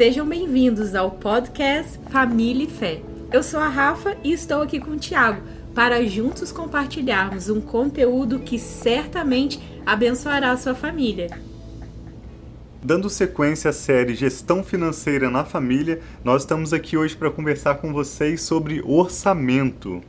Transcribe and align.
Sejam 0.00 0.26
bem-vindos 0.26 0.94
ao 0.94 1.10
podcast 1.10 2.00
Família 2.10 2.64
e 2.64 2.70
Fé. 2.70 3.02
Eu 3.30 3.42
sou 3.42 3.60
a 3.60 3.68
Rafa 3.68 4.16
e 4.24 4.32
estou 4.32 4.62
aqui 4.62 4.80
com 4.80 4.92
o 4.92 4.98
Tiago 4.98 5.42
para 5.74 6.02
juntos 6.06 6.50
compartilharmos 6.50 7.50
um 7.50 7.60
conteúdo 7.60 8.38
que 8.38 8.58
certamente 8.58 9.60
abençoará 9.84 10.52
a 10.52 10.56
sua 10.56 10.74
família. 10.74 11.28
Dando 12.82 13.10
sequência 13.10 13.68
à 13.68 13.72
série 13.74 14.14
Gestão 14.14 14.64
Financeira 14.64 15.28
na 15.28 15.44
Família, 15.44 16.00
nós 16.24 16.44
estamos 16.44 16.72
aqui 16.72 16.96
hoje 16.96 17.14
para 17.14 17.30
conversar 17.30 17.74
com 17.74 17.92
vocês 17.92 18.40
sobre 18.40 18.80
orçamento. 18.82 20.00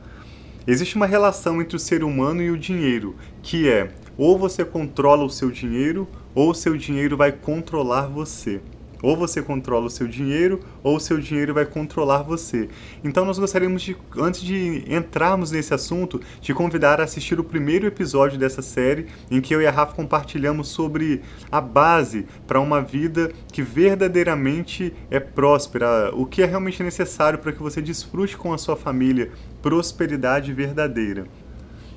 Existe 0.66 0.96
uma 0.96 1.04
relação 1.04 1.60
entre 1.60 1.76
o 1.76 1.78
ser 1.78 2.02
humano 2.02 2.40
e 2.40 2.50
o 2.50 2.56
dinheiro, 2.56 3.14
que 3.42 3.68
é 3.68 3.90
ou 4.16 4.38
você 4.38 4.64
controla 4.64 5.22
o 5.22 5.28
seu 5.28 5.50
dinheiro 5.50 6.08
ou 6.34 6.52
o 6.52 6.54
seu 6.54 6.78
dinheiro 6.78 7.14
vai 7.14 7.30
controlar 7.30 8.06
você. 8.06 8.58
Ou 9.02 9.16
você 9.16 9.42
controla 9.42 9.86
o 9.86 9.90
seu 9.90 10.06
dinheiro, 10.06 10.60
ou 10.82 10.96
o 10.96 11.00
seu 11.00 11.18
dinheiro 11.18 11.52
vai 11.52 11.66
controlar 11.66 12.22
você. 12.22 12.68
Então 13.02 13.24
nós 13.24 13.38
gostaríamos 13.38 13.82
de, 13.82 13.96
antes 14.16 14.40
de 14.40 14.84
entrarmos 14.88 15.50
nesse 15.50 15.74
assunto, 15.74 16.20
te 16.40 16.54
convidar 16.54 17.00
a 17.00 17.04
assistir 17.04 17.38
o 17.40 17.44
primeiro 17.44 17.86
episódio 17.86 18.38
dessa 18.38 18.62
série, 18.62 19.06
em 19.30 19.40
que 19.40 19.54
eu 19.54 19.60
e 19.60 19.66
a 19.66 19.70
Rafa 19.70 19.94
compartilhamos 19.94 20.68
sobre 20.68 21.20
a 21.50 21.60
base 21.60 22.26
para 22.46 22.60
uma 22.60 22.80
vida 22.80 23.32
que 23.52 23.62
verdadeiramente 23.62 24.94
é 25.10 25.18
próspera, 25.18 26.12
o 26.14 26.24
que 26.24 26.42
é 26.42 26.46
realmente 26.46 26.82
necessário 26.82 27.38
para 27.38 27.52
que 27.52 27.62
você 27.62 27.82
desfrute 27.82 28.36
com 28.36 28.52
a 28.52 28.58
sua 28.58 28.76
família 28.76 29.32
prosperidade 29.60 30.52
verdadeira. 30.52 31.26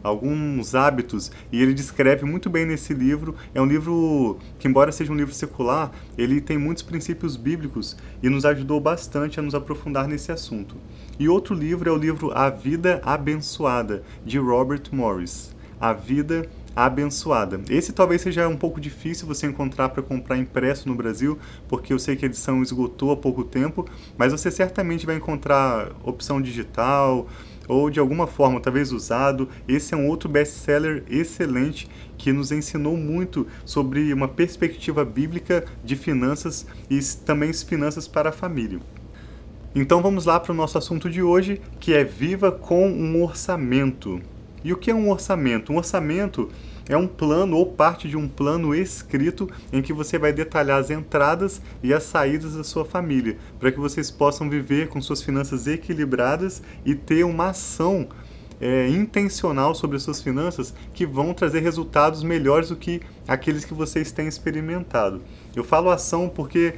alguns 0.03 0.75
hábitos 0.75 1.31
e 1.51 1.61
ele 1.61 1.73
descreve 1.73 2.25
muito 2.25 2.49
bem 2.49 2.65
nesse 2.65 2.93
livro. 2.93 3.35
É 3.55 3.61
um 3.61 3.65
livro 3.65 4.37
que, 4.59 4.67
embora 4.67 4.91
seja 4.91 5.11
um 5.11 5.15
livro 5.15 5.33
secular, 5.33 5.91
ele 6.17 6.41
tem 6.41 6.57
muitos 6.57 6.83
princípios 6.83 7.37
bíblicos 7.37 7.95
e 8.21 8.29
nos 8.29 8.45
ajudou 8.45 8.79
bastante 8.79 9.39
a 9.39 9.43
nos 9.43 9.55
aprofundar 9.55 10.07
nesse 10.07 10.31
assunto. 10.31 10.75
E 11.17 11.29
outro 11.29 11.55
livro 11.55 11.89
é 11.89 11.93
o 11.93 11.97
livro 11.97 12.31
A 12.37 12.49
Vida 12.49 13.01
Abençoada, 13.03 14.03
de 14.25 14.37
Robert 14.37 14.83
Morris. 14.91 15.55
A 15.79 15.93
Vida 15.93 16.49
Abençoada. 16.75 17.61
Esse 17.69 17.93
talvez 17.93 18.21
seja 18.21 18.47
um 18.47 18.57
pouco 18.57 18.81
difícil 18.81 19.27
você 19.27 19.45
encontrar 19.45 19.89
para 19.89 20.01
comprar 20.01 20.37
impresso 20.37 20.87
no 20.87 20.95
Brasil, 20.95 21.37
porque 21.67 21.93
eu 21.93 21.99
sei 21.99 22.15
que 22.15 22.25
a 22.25 22.27
edição 22.27 22.63
esgotou 22.63 23.11
há 23.11 23.17
pouco 23.17 23.43
tempo, 23.43 23.85
mas 24.17 24.31
você 24.31 24.49
certamente 24.49 25.05
vai 25.05 25.15
encontrar 25.15 25.91
opção 26.03 26.41
digital 26.41 27.27
ou 27.67 27.89
de 27.89 27.99
alguma 27.99 28.27
forma, 28.27 28.59
talvez 28.59 28.91
usado. 28.91 29.47
Esse 29.67 29.93
é 29.93 29.97
um 29.97 30.07
outro 30.07 30.29
best-seller 30.29 31.03
excelente 31.09 31.89
que 32.17 32.31
nos 32.31 32.51
ensinou 32.51 32.97
muito 32.97 33.47
sobre 33.65 34.13
uma 34.13 34.27
perspectiva 34.27 35.03
bíblica 35.03 35.65
de 35.83 35.95
finanças 35.95 36.65
e 36.89 36.99
também 37.25 37.53
finanças 37.53 38.07
para 38.07 38.29
a 38.29 38.33
família. 38.33 38.79
Então 39.75 40.01
vamos 40.01 40.25
lá 40.25 40.39
para 40.39 40.51
o 40.51 40.55
nosso 40.55 40.77
assunto 40.77 41.09
de 41.09 41.23
hoje, 41.23 41.59
que 41.79 41.93
é 41.93 42.03
Viva 42.03 42.51
com 42.51 42.87
um 42.87 43.23
orçamento. 43.23 44.21
E 44.63 44.71
o 44.71 44.77
que 44.77 44.91
é 44.91 44.95
um 44.95 45.09
orçamento? 45.09 45.73
Um 45.73 45.77
orçamento 45.77 46.49
é 46.87 46.97
um 46.97 47.07
plano 47.07 47.57
ou 47.57 47.65
parte 47.65 48.07
de 48.07 48.17
um 48.17 48.27
plano 48.27 48.75
escrito 48.75 49.49
em 49.71 49.81
que 49.81 49.93
você 49.93 50.17
vai 50.17 50.33
detalhar 50.33 50.79
as 50.79 50.89
entradas 50.89 51.61
e 51.81 51.93
as 51.93 52.03
saídas 52.03 52.55
da 52.55 52.63
sua 52.63 52.85
família, 52.85 53.37
para 53.59 53.71
que 53.71 53.79
vocês 53.79 54.11
possam 54.11 54.49
viver 54.49 54.87
com 54.87 55.01
suas 55.01 55.21
finanças 55.21 55.67
equilibradas 55.67 56.61
e 56.85 56.95
ter 56.95 57.23
uma 57.23 57.49
ação 57.49 58.07
é, 58.59 58.87
intencional 58.87 59.75
sobre 59.75 59.97
as 59.97 60.03
suas 60.03 60.21
finanças 60.21 60.73
que 60.93 61.05
vão 61.05 61.33
trazer 61.33 61.59
resultados 61.59 62.23
melhores 62.23 62.69
do 62.69 62.75
que 62.75 63.01
aqueles 63.27 63.65
que 63.65 63.73
vocês 63.73 64.11
têm 64.11 64.27
experimentado. 64.27 65.21
Eu 65.55 65.63
falo 65.63 65.89
ação 65.89 66.29
porque 66.29 66.75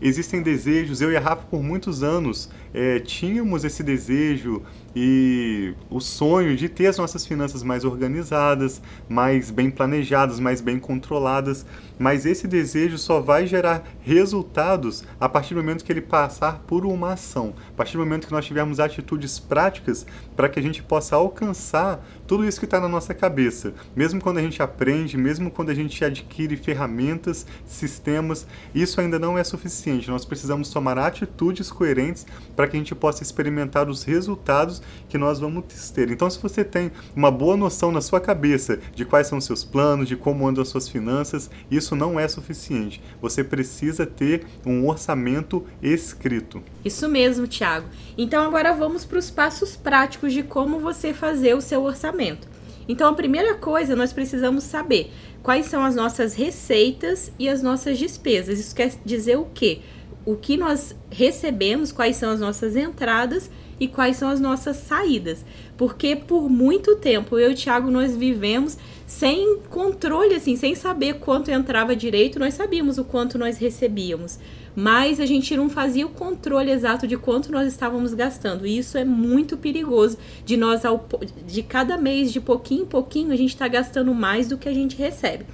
existem 0.00 0.42
desejos. 0.42 1.00
Eu 1.00 1.12
e 1.12 1.16
a 1.16 1.20
Rafa, 1.20 1.44
por 1.50 1.62
muitos 1.62 2.02
anos, 2.02 2.50
é, 2.76 3.00
tínhamos 3.00 3.64
esse 3.64 3.82
desejo 3.82 4.62
e 4.94 5.74
o 5.90 5.98
sonho 5.98 6.54
de 6.54 6.68
ter 6.68 6.88
as 6.88 6.98
nossas 6.98 7.26
finanças 7.26 7.62
mais 7.62 7.84
organizadas, 7.84 8.82
mais 9.08 9.50
bem 9.50 9.70
planejadas, 9.70 10.38
mais 10.38 10.60
bem 10.60 10.78
controladas, 10.78 11.64
mas 11.98 12.26
esse 12.26 12.46
desejo 12.46 12.98
só 12.98 13.20
vai 13.20 13.46
gerar 13.46 13.82
resultados 14.02 15.04
a 15.18 15.28
partir 15.28 15.54
do 15.54 15.62
momento 15.62 15.84
que 15.84 15.92
ele 15.92 16.02
passar 16.02 16.60
por 16.66 16.84
uma 16.84 17.14
ação, 17.14 17.54
a 17.70 17.72
partir 17.72 17.94
do 17.94 18.00
momento 18.00 18.26
que 18.26 18.32
nós 18.32 18.44
tivermos 18.44 18.78
atitudes 18.78 19.38
práticas 19.38 20.06
para 20.34 20.48
que 20.48 20.58
a 20.58 20.62
gente 20.62 20.82
possa 20.82 21.16
alcançar 21.16 22.06
tudo 22.26 22.44
isso 22.44 22.58
que 22.58 22.66
está 22.66 22.80
na 22.80 22.88
nossa 22.88 23.14
cabeça, 23.14 23.72
mesmo 23.94 24.20
quando 24.20 24.38
a 24.38 24.42
gente 24.42 24.62
aprende, 24.62 25.16
mesmo 25.16 25.50
quando 25.50 25.70
a 25.70 25.74
gente 25.74 26.04
adquire 26.04 26.56
ferramentas, 26.56 27.46
sistemas, 27.64 28.46
isso 28.74 29.00
ainda 29.00 29.18
não 29.18 29.38
é 29.38 29.44
suficiente. 29.44 30.10
Nós 30.10 30.24
precisamos 30.24 30.70
tomar 30.70 30.98
atitudes 30.98 31.70
coerentes 31.70 32.26
para 32.54 32.65
que 32.68 32.76
a 32.76 32.78
gente 32.78 32.94
possa 32.94 33.22
experimentar 33.22 33.88
os 33.88 34.02
resultados 34.02 34.82
que 35.08 35.18
nós 35.18 35.38
vamos 35.38 35.64
ter. 35.92 36.10
Então, 36.10 36.28
se 36.28 36.38
você 36.38 36.64
tem 36.64 36.90
uma 37.14 37.30
boa 37.30 37.56
noção 37.56 37.92
na 37.92 38.00
sua 38.00 38.20
cabeça 38.20 38.78
de 38.94 39.04
quais 39.04 39.26
são 39.26 39.38
os 39.38 39.44
seus 39.44 39.64
planos, 39.64 40.08
de 40.08 40.16
como 40.16 40.46
andam 40.46 40.62
as 40.62 40.68
suas 40.68 40.88
finanças, 40.88 41.50
isso 41.70 41.94
não 41.94 42.18
é 42.18 42.26
suficiente. 42.28 43.02
Você 43.20 43.42
precisa 43.42 44.06
ter 44.06 44.46
um 44.64 44.86
orçamento 44.88 45.64
escrito. 45.82 46.62
Isso 46.84 47.08
mesmo, 47.08 47.46
Tiago. 47.46 47.88
Então, 48.16 48.44
agora 48.44 48.72
vamos 48.72 49.04
para 49.04 49.18
os 49.18 49.30
passos 49.30 49.76
práticos 49.76 50.32
de 50.32 50.42
como 50.42 50.78
você 50.78 51.12
fazer 51.12 51.54
o 51.54 51.60
seu 51.60 51.82
orçamento. 51.82 52.48
Então, 52.88 53.08
a 53.10 53.14
primeira 53.14 53.54
coisa, 53.54 53.96
nós 53.96 54.12
precisamos 54.12 54.62
saber 54.64 55.10
quais 55.42 55.66
são 55.66 55.84
as 55.84 55.94
nossas 55.94 56.34
receitas 56.34 57.32
e 57.38 57.48
as 57.48 57.62
nossas 57.62 57.98
despesas. 57.98 58.58
Isso 58.58 58.74
quer 58.74 58.92
dizer 59.04 59.36
o 59.36 59.46
quê? 59.52 59.80
O 60.26 60.36
que 60.36 60.58
nós 60.58 60.94
recebemos, 61.10 61.90
quais 61.90 62.16
são 62.16 62.30
as 62.30 62.40
nossas 62.40 62.76
entradas 62.76 63.50
e 63.78 63.86
quais 63.86 64.16
são 64.16 64.28
as 64.28 64.40
nossas 64.40 64.76
saídas. 64.76 65.44
Porque 65.76 66.16
por 66.16 66.48
muito 66.48 66.96
tempo 66.96 67.38
eu 67.38 67.50
e 67.50 67.54
o 67.54 67.56
Thiago 67.56 67.90
nós 67.90 68.16
vivemos 68.16 68.76
sem 69.06 69.60
controle, 69.70 70.34
assim, 70.34 70.56
sem 70.56 70.74
saber 70.74 71.20
quanto 71.20 71.50
entrava 71.50 71.94
direito, 71.94 72.40
nós 72.40 72.54
sabíamos 72.54 72.98
o 72.98 73.04
quanto 73.04 73.38
nós 73.38 73.56
recebíamos. 73.58 74.38
Mas 74.74 75.20
a 75.20 75.26
gente 75.26 75.56
não 75.56 75.70
fazia 75.70 76.04
o 76.04 76.10
controle 76.10 76.70
exato 76.70 77.06
de 77.06 77.16
quanto 77.16 77.52
nós 77.52 77.68
estávamos 77.68 78.12
gastando. 78.12 78.66
E 78.66 78.76
isso 78.76 78.98
é 78.98 79.04
muito 79.04 79.56
perigoso 79.56 80.18
de 80.44 80.56
nós, 80.56 80.84
ao, 80.84 81.08
de 81.46 81.62
cada 81.62 81.96
mês, 81.96 82.32
de 82.32 82.40
pouquinho 82.40 82.82
em 82.82 82.86
pouquinho, 82.86 83.32
a 83.32 83.36
gente 83.36 83.50
está 83.50 83.68
gastando 83.68 84.12
mais 84.12 84.48
do 84.48 84.58
que 84.58 84.68
a 84.68 84.74
gente 84.74 84.96
recebe. 84.96 85.46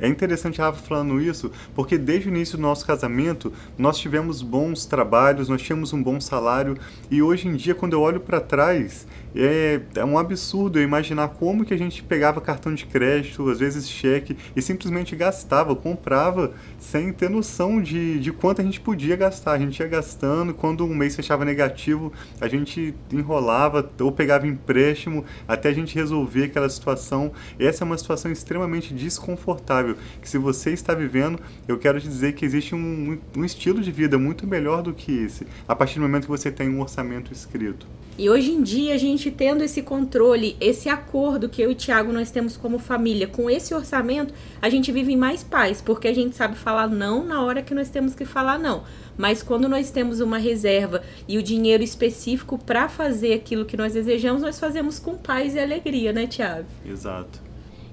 É 0.00 0.06
interessante 0.06 0.60
a 0.60 0.66
Rafa 0.66 0.82
falando 0.82 1.20
isso, 1.20 1.50
porque 1.74 1.98
desde 1.98 2.28
o 2.28 2.30
início 2.30 2.56
do 2.56 2.62
nosso 2.62 2.86
casamento, 2.86 3.52
nós 3.76 3.98
tivemos 3.98 4.42
bons 4.42 4.86
trabalhos, 4.86 5.48
nós 5.48 5.60
tínhamos 5.60 5.92
um 5.92 6.00
bom 6.00 6.20
salário, 6.20 6.76
e 7.10 7.20
hoje 7.20 7.48
em 7.48 7.56
dia, 7.56 7.74
quando 7.74 7.94
eu 7.94 8.00
olho 8.00 8.20
para 8.20 8.40
trás, 8.40 9.06
é, 9.34 9.80
é, 9.96 10.04
um 10.04 10.18
absurdo 10.18 10.78
eu 10.78 10.82
imaginar 10.82 11.28
como 11.28 11.64
que 11.64 11.74
a 11.74 11.76
gente 11.76 12.02
pegava 12.02 12.40
cartão 12.40 12.72
de 12.74 12.86
crédito, 12.86 13.48
às 13.50 13.58
vezes 13.58 13.88
cheque, 13.88 14.36
e 14.54 14.62
simplesmente 14.62 15.16
gastava, 15.16 15.74
comprava, 15.74 16.52
sem 16.78 17.12
ter 17.12 17.28
noção 17.28 17.82
de, 17.82 18.18
de 18.20 18.32
quanto 18.32 18.60
a 18.60 18.64
gente 18.64 18.80
podia 18.80 19.16
gastar. 19.16 19.52
A 19.52 19.58
gente 19.58 19.78
ia 19.80 19.88
gastando, 19.88 20.54
quando 20.54 20.84
um 20.84 20.94
mês 20.94 21.16
fechava 21.16 21.44
negativo, 21.44 22.12
a 22.40 22.48
gente 22.48 22.94
enrolava 23.12 23.88
ou 24.00 24.12
pegava 24.12 24.46
empréstimo 24.46 25.24
até 25.46 25.68
a 25.68 25.72
gente 25.72 25.94
resolver 25.94 26.44
aquela 26.44 26.68
situação. 26.68 27.32
Essa 27.58 27.82
é 27.82 27.84
uma 27.84 27.98
situação 27.98 28.30
extremamente 28.30 28.94
desconfortável 28.94 29.87
que 30.20 30.28
se 30.28 30.38
você 30.38 30.72
está 30.72 30.94
vivendo, 30.94 31.38
eu 31.66 31.78
quero 31.78 32.00
te 32.00 32.08
dizer 32.08 32.34
que 32.34 32.44
existe 32.44 32.74
um, 32.74 33.18
um 33.36 33.44
estilo 33.44 33.80
de 33.80 33.90
vida 33.90 34.18
muito 34.18 34.46
melhor 34.46 34.82
do 34.82 34.92
que 34.92 35.12
esse, 35.12 35.46
a 35.66 35.74
partir 35.74 35.96
do 35.96 36.02
momento 36.02 36.22
que 36.24 36.30
você 36.30 36.50
tem 36.50 36.68
um 36.68 36.80
orçamento 36.80 37.32
escrito. 37.32 37.86
E 38.18 38.28
hoje 38.28 38.50
em 38.50 38.60
dia, 38.60 38.94
a 38.94 38.98
gente 38.98 39.30
tendo 39.30 39.62
esse 39.62 39.80
controle, 39.80 40.56
esse 40.60 40.88
acordo 40.88 41.48
que 41.48 41.62
eu 41.62 41.70
e 41.70 41.72
o 41.72 41.76
Thiago 41.76 42.12
nós 42.12 42.32
temos 42.32 42.56
como 42.56 42.76
família, 42.76 43.28
com 43.28 43.48
esse 43.48 43.72
orçamento, 43.72 44.34
a 44.60 44.68
gente 44.68 44.90
vive 44.90 45.12
em 45.12 45.16
mais 45.16 45.44
paz, 45.44 45.80
porque 45.80 46.08
a 46.08 46.12
gente 46.12 46.34
sabe 46.34 46.56
falar 46.56 46.88
não 46.88 47.24
na 47.24 47.44
hora 47.44 47.62
que 47.62 47.72
nós 47.72 47.88
temos 47.90 48.16
que 48.16 48.24
falar 48.24 48.58
não. 48.58 48.82
Mas 49.16 49.40
quando 49.40 49.68
nós 49.68 49.92
temos 49.92 50.18
uma 50.18 50.36
reserva 50.36 51.00
e 51.28 51.38
o 51.38 51.42
dinheiro 51.44 51.82
específico 51.82 52.58
para 52.58 52.88
fazer 52.88 53.34
aquilo 53.34 53.64
que 53.64 53.76
nós 53.76 53.92
desejamos, 53.92 54.42
nós 54.42 54.58
fazemos 54.58 54.98
com 54.98 55.16
paz 55.16 55.54
e 55.54 55.60
alegria, 55.60 56.12
né, 56.12 56.26
Thiago? 56.26 56.66
Exato. 56.84 57.47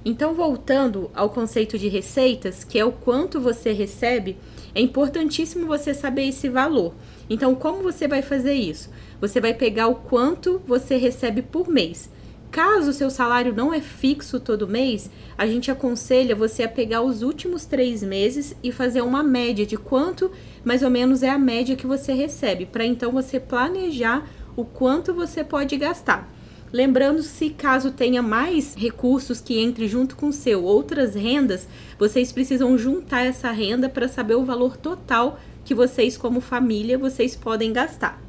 Então, 0.07 0.35
voltando 0.35 1.09
ao 1.15 1.31
conceito 1.31 1.79
de 1.79 1.87
receitas, 1.87 2.63
que 2.63 2.77
é 2.77 2.85
o 2.85 2.91
quanto 2.91 3.41
você 3.41 3.71
recebe, 3.71 4.37
é 4.75 4.79
importantíssimo 4.79 5.65
você 5.65 5.95
saber 5.95 6.27
esse 6.27 6.47
valor. 6.47 6.93
Então, 7.27 7.55
como 7.55 7.81
você 7.81 8.07
vai 8.07 8.21
fazer 8.21 8.53
isso? 8.53 8.91
Você 9.19 9.41
vai 9.41 9.55
pegar 9.55 9.87
o 9.87 9.95
quanto 9.95 10.61
você 10.67 10.95
recebe 10.95 11.41
por 11.41 11.67
mês. 11.67 12.11
Caso 12.51 12.91
o 12.91 12.93
seu 12.93 13.09
salário 13.09 13.51
não 13.51 13.73
é 13.73 13.81
fixo 13.81 14.39
todo 14.39 14.67
mês, 14.67 15.09
a 15.37 15.47
gente 15.47 15.71
aconselha 15.71 16.35
você 16.35 16.63
a 16.63 16.69
pegar 16.69 17.01
os 17.01 17.21
últimos 17.23 17.65
três 17.65 18.01
meses 18.03 18.55
e 18.63 18.71
fazer 18.71 19.01
uma 19.01 19.23
média 19.23 19.65
de 19.65 19.75
quanto 19.75 20.31
mais 20.63 20.81
ou 20.83 20.89
menos 20.89 21.21
é 21.23 21.29
a 21.29 21.39
média 21.39 21.75
que 21.75 21.87
você 21.87 22.13
recebe, 22.13 22.65
para 22.65 22.85
então 22.85 23.11
você 23.11 23.39
planejar 23.39 24.29
o 24.55 24.63
quanto 24.63 25.13
você 25.13 25.43
pode 25.43 25.75
gastar. 25.75 26.31
Lembrando, 26.75 27.23
se 27.23 27.51
caso 27.51 27.89
tenha 27.89 28.21
mais 28.21 28.75
recursos 28.75 29.39
que 29.39 29.57
entre 29.57 29.87
junto 29.87 30.13
com 30.13 30.27
o 30.27 30.33
seu 30.33 30.61
outras 30.61 31.15
rendas, 31.15 31.69
vocês 31.97 32.33
precisam 32.33 32.77
juntar 32.77 33.21
essa 33.25 33.49
renda 33.49 33.87
para 33.87 34.09
saber 34.09 34.35
o 34.35 34.43
valor 34.43 34.75
total 34.75 35.39
que 35.63 35.73
vocês 35.73 36.17
como 36.17 36.41
família 36.41 36.97
vocês 36.97 37.33
podem 37.33 37.71
gastar. 37.71 38.21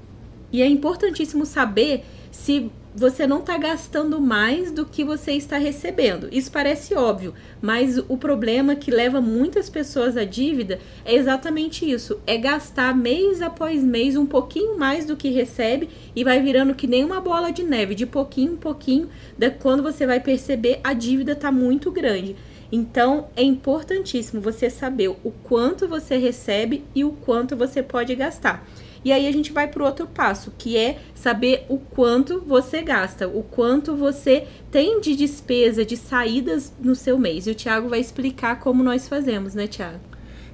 E 0.53 0.63
é 0.63 0.67
importantíssimo 0.69 1.45
saber 1.45 2.05
se 2.31 2.71
você 2.97 3.27
não 3.27 3.41
está 3.41 3.59
gastando 3.59 4.19
mais 4.19 4.71
do 4.71 4.87
que 4.87 5.05
você 5.05 5.33
está 5.33 5.59
recebendo. 5.59 6.31
Isso 6.33 6.51
parece 6.51 6.95
óbvio, 6.95 7.35
mas 7.61 7.99
o 7.99 8.17
problema 8.17 8.75
que 8.75 8.91
leva 8.91 9.21
muitas 9.21 9.69
pessoas 9.69 10.17
à 10.17 10.25
dívida 10.25 10.79
é 11.05 11.15
exatamente 11.15 11.89
isso: 11.89 12.19
é 12.27 12.39
gastar 12.39 12.97
mês 12.97 13.43
após 13.43 13.85
mês 13.85 14.17
um 14.17 14.25
pouquinho 14.25 14.79
mais 14.79 15.05
do 15.05 15.15
que 15.15 15.29
recebe 15.29 15.91
e 16.17 16.25
vai 16.25 16.41
virando 16.41 16.75
que 16.75 16.87
nem 16.87 17.05
uma 17.05 17.21
bola 17.21 17.53
de 17.53 17.63
neve, 17.63 17.95
de 17.95 18.07
pouquinho 18.07 18.55
em 18.55 18.57
pouquinho, 18.57 19.11
da 19.37 19.51
quando 19.51 19.83
você 19.83 20.07
vai 20.07 20.19
perceber 20.19 20.81
a 20.83 20.95
dívida 20.95 21.33
está 21.33 21.53
muito 21.53 21.91
grande. 21.91 22.35
Então 22.73 23.29
é 23.37 23.43
importantíssimo 23.43 24.41
você 24.41 24.71
saber 24.71 25.09
o 25.09 25.31
quanto 25.43 25.87
você 25.87 26.17
recebe 26.17 26.83
e 26.95 27.05
o 27.05 27.13
quanto 27.13 27.55
você 27.55 27.83
pode 27.83 28.15
gastar. 28.15 28.67
E 29.07 29.13
aí 29.13 29.29
a 29.29 29.31
gente 29.31 29.53
vai 29.53 29.69
para 29.69 29.81
o 29.81 29.87
outro 29.87 30.05
passo, 30.09 30.53
que 30.59 30.77
é 30.77 30.99
saber 31.15 31.65
o 31.69 31.79
quanto 31.79 32.41
você 32.41 32.83
gasta, 32.83 33.29
o 33.29 33.41
quanto 33.41 33.95
você 33.95 34.49
tem 34.69 35.01
de 35.01 35.15
despesa, 35.15 35.85
de 35.85 35.97
saídas 35.97 36.73
no 36.81 36.97
seu 36.97 37.17
mês. 37.17 37.47
E 37.47 37.53
o 37.53 37.55
Tiago 37.55 37.89
vai 37.89 38.01
explicar 38.01 38.59
como 38.59 38.83
nós 38.83 39.07
fazemos, 39.07 39.55
né, 39.55 39.69
Tiago? 39.69 40.01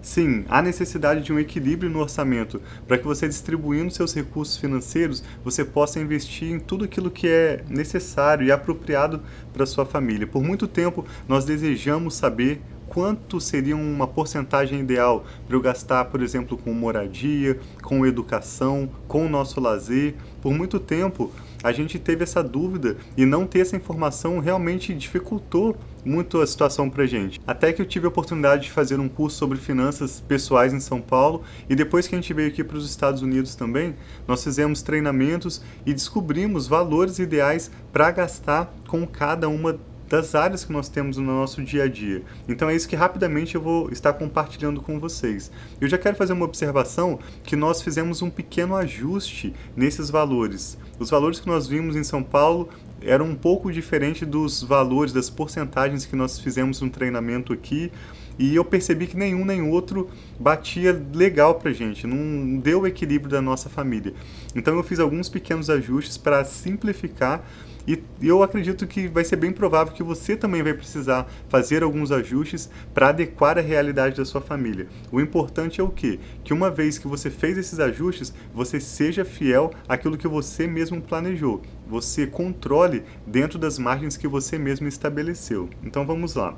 Sim, 0.03 0.45
há 0.51 0.61
necessidade 0.61 1.23
de 1.23 1.33
um 1.33 1.39
equilíbrio 1.39 1.89
no 1.89 2.01
orçamento 2.01 2.61
para 2.87 2.99
que 2.99 3.07
você 3.07 3.27
distribuindo 3.27 3.91
seus 3.91 4.13
recursos 4.13 4.59
financeiros, 4.59 5.25
você 5.43 5.65
possa 5.65 5.99
investir 5.99 6.53
em 6.53 6.59
tudo 6.59 6.85
aquilo 6.85 7.11
que 7.11 7.29
é 7.29 7.65
necessário 7.71 8.45
e 8.45 8.53
apropriado 8.53 9.23
para 9.51 9.65
sua 9.65 9.87
família. 9.87 10.27
Por 10.27 10.43
muito 10.43 10.69
tempo 10.69 11.07
nós 11.27 11.47
desejamos 11.47 12.17
saber 12.17 12.61
quanto 12.93 13.41
seria 13.41 13.75
uma 13.75 14.07
porcentagem 14.07 14.81
ideal 14.81 15.25
para 15.47 15.57
eu 15.57 15.63
gastar, 15.63 16.05
por 16.05 16.21
exemplo, 16.21 16.59
com 16.59 16.75
moradia, 16.75 17.59
com 17.83 18.05
educação, 18.05 18.87
com 19.09 19.25
o 19.25 19.31
nosso 19.31 19.59
lazer. 19.63 20.15
Por 20.43 20.53
muito 20.53 20.79
tempo 20.79 21.33
a 21.63 21.73
gente 21.73 21.99
teve 21.99 22.23
essa 22.23 22.43
dúvida 22.43 22.99
e 23.17 23.25
não 23.25 23.47
ter 23.47 23.61
essa 23.61 23.77
informação 23.77 24.41
realmente 24.41 24.93
dificultou 24.93 25.75
muito 26.05 26.39
a 26.41 26.47
situação 26.47 26.91
para 26.91 27.07
gente. 27.07 27.41
Até 27.47 27.73
que 27.73 27.81
eu 27.81 27.87
tive 27.87 28.05
a 28.05 28.09
oportunidade 28.09 28.65
de 28.65 28.71
fazer 28.71 29.01
um 29.01 29.09
curso 29.09 29.39
sobre 29.39 29.57
finanças 29.57 30.21
pessoais 30.21 30.75
em 30.75 30.81
São 30.81 31.01
Paulo 31.01 31.45
e 31.71 31.75
depois 31.75 32.07
que 32.07 32.15
a 32.15 32.19
gente 32.19 32.35
veio 32.35 32.49
aqui 32.49 32.63
para 32.63 32.77
os 32.77 32.91
Estados 32.91 33.23
Unidos 33.23 33.55
também, 33.55 33.95
nós 34.29 34.45
fizemos 34.45 34.83
treinamentos 34.83 35.63
e 35.87 35.95
descobrimos 35.95 36.67
valores 36.67 37.19
ideais 37.19 37.71
para 37.91 38.11
gastar 38.11 38.75
com 38.87 39.07
cada 39.07 39.49
uma 39.49 39.79
das 40.13 40.35
áreas 40.35 40.63
que 40.63 40.71
nós 40.71 40.91
temos 40.91 41.17
no 41.17 41.25
nosso 41.25 41.63
dia 41.63 41.85
a 41.85 41.89
dia. 41.89 42.23
Então 42.47 42.69
é 42.69 42.77
isso 42.77 42.87
que 42.87 42.95
rapidamente 42.95 43.55
eu 43.55 43.63
vou 43.63 43.91
estar 43.91 44.13
compartilhando 44.13 44.83
com 44.83 45.01
vocês. 45.01 45.51
Eu 45.81 45.89
já 45.89 45.97
quero 45.97 46.15
fazer 46.15 46.35
uma 46.35 46.45
observação 46.45 47.19
que 47.43 47.57
nós 47.57 47.81
fizemos 47.81 48.21
um 48.21 48.29
pequeno 48.29 48.77
ajuste 48.77 49.55
nesses 49.75 50.11
valores. 50.11 50.77
Os 50.99 51.09
valores 51.09 51.41
que 51.41 51.47
nós 51.47 51.67
vimos 51.67 51.97
em 51.97 52.05
São 52.05 52.23
Paulo 52.23 52.69
eram 53.01 53.25
um 53.25 53.35
pouco 53.35 53.73
diferente 53.73 54.27
dos 54.27 54.63
valores, 54.63 55.15
das 55.15 55.31
porcentagens 55.31 56.05
que 56.05 56.15
nós 56.15 56.39
fizemos 56.39 56.83
no 56.83 56.91
treinamento 56.91 57.51
aqui. 57.51 57.91
E 58.39 58.55
eu 58.55 58.67
percebi 58.67 59.07
que 59.07 59.17
nenhum 59.17 59.47
nem 59.47 59.63
outro 59.63 60.11
batia 60.39 61.03
legal 61.15 61.55
pra 61.55 61.73
gente, 61.73 62.07
não 62.07 62.59
deu 62.59 62.83
o 62.83 62.87
equilíbrio 62.87 63.31
da 63.31 63.41
nossa 63.41 63.71
família. 63.71 64.13
Então 64.55 64.77
eu 64.77 64.83
fiz 64.83 65.01
alguns 65.01 65.31
pequenos 65.31 65.71
ajustes 65.71 66.19
para 66.19 66.45
simplificar 66.45 67.43
e 67.87 68.03
eu 68.23 68.43
acredito 68.43 68.87
que 68.87 69.09
vai 69.09 69.25
ser 69.25 69.37
bem 69.37 69.53
provável 69.53 69.93
que 69.93 70.03
você 70.03 70.37
também 70.37 70.63
vai 70.63 70.75
precisar 70.75 71.27
fazer 71.49 71.83
alguns 71.83 72.13
ajustes 72.13 72.71
para 72.95 73.09
adequar 73.09 73.59
a 73.59 73.61
realidade 73.61 74.17
da 74.17 74.25
sua 74.25 74.41
família. 74.41 74.87
O 75.11 75.21
importante 75.21 75.81
é 75.81 75.85
o 75.85 75.91
quê? 75.91 76.19
Que 76.45 76.53
uma 76.53 76.71
vez 76.71 76.99
que 76.99 77.09
você 77.09 77.31
fez 77.31 77.59
esses 77.59 77.81
ajustes, 77.81 78.33
você 78.55 78.81
seja 78.81 79.25
fiel 79.25 79.73
àquilo 79.89 80.17
que 80.17 80.29
você 80.29 80.67
mesmo 80.67 81.01
planejou. 81.01 81.63
Você 81.89 82.27
controle 82.27 83.03
dentro 83.27 83.59
das 83.59 83.79
margens 83.79 84.17
que 84.17 84.29
você 84.29 84.59
mesmo 84.59 84.87
estabeleceu. 84.87 85.69
Então 85.83 86.07
vamos 86.07 86.35
lá. 86.35 86.57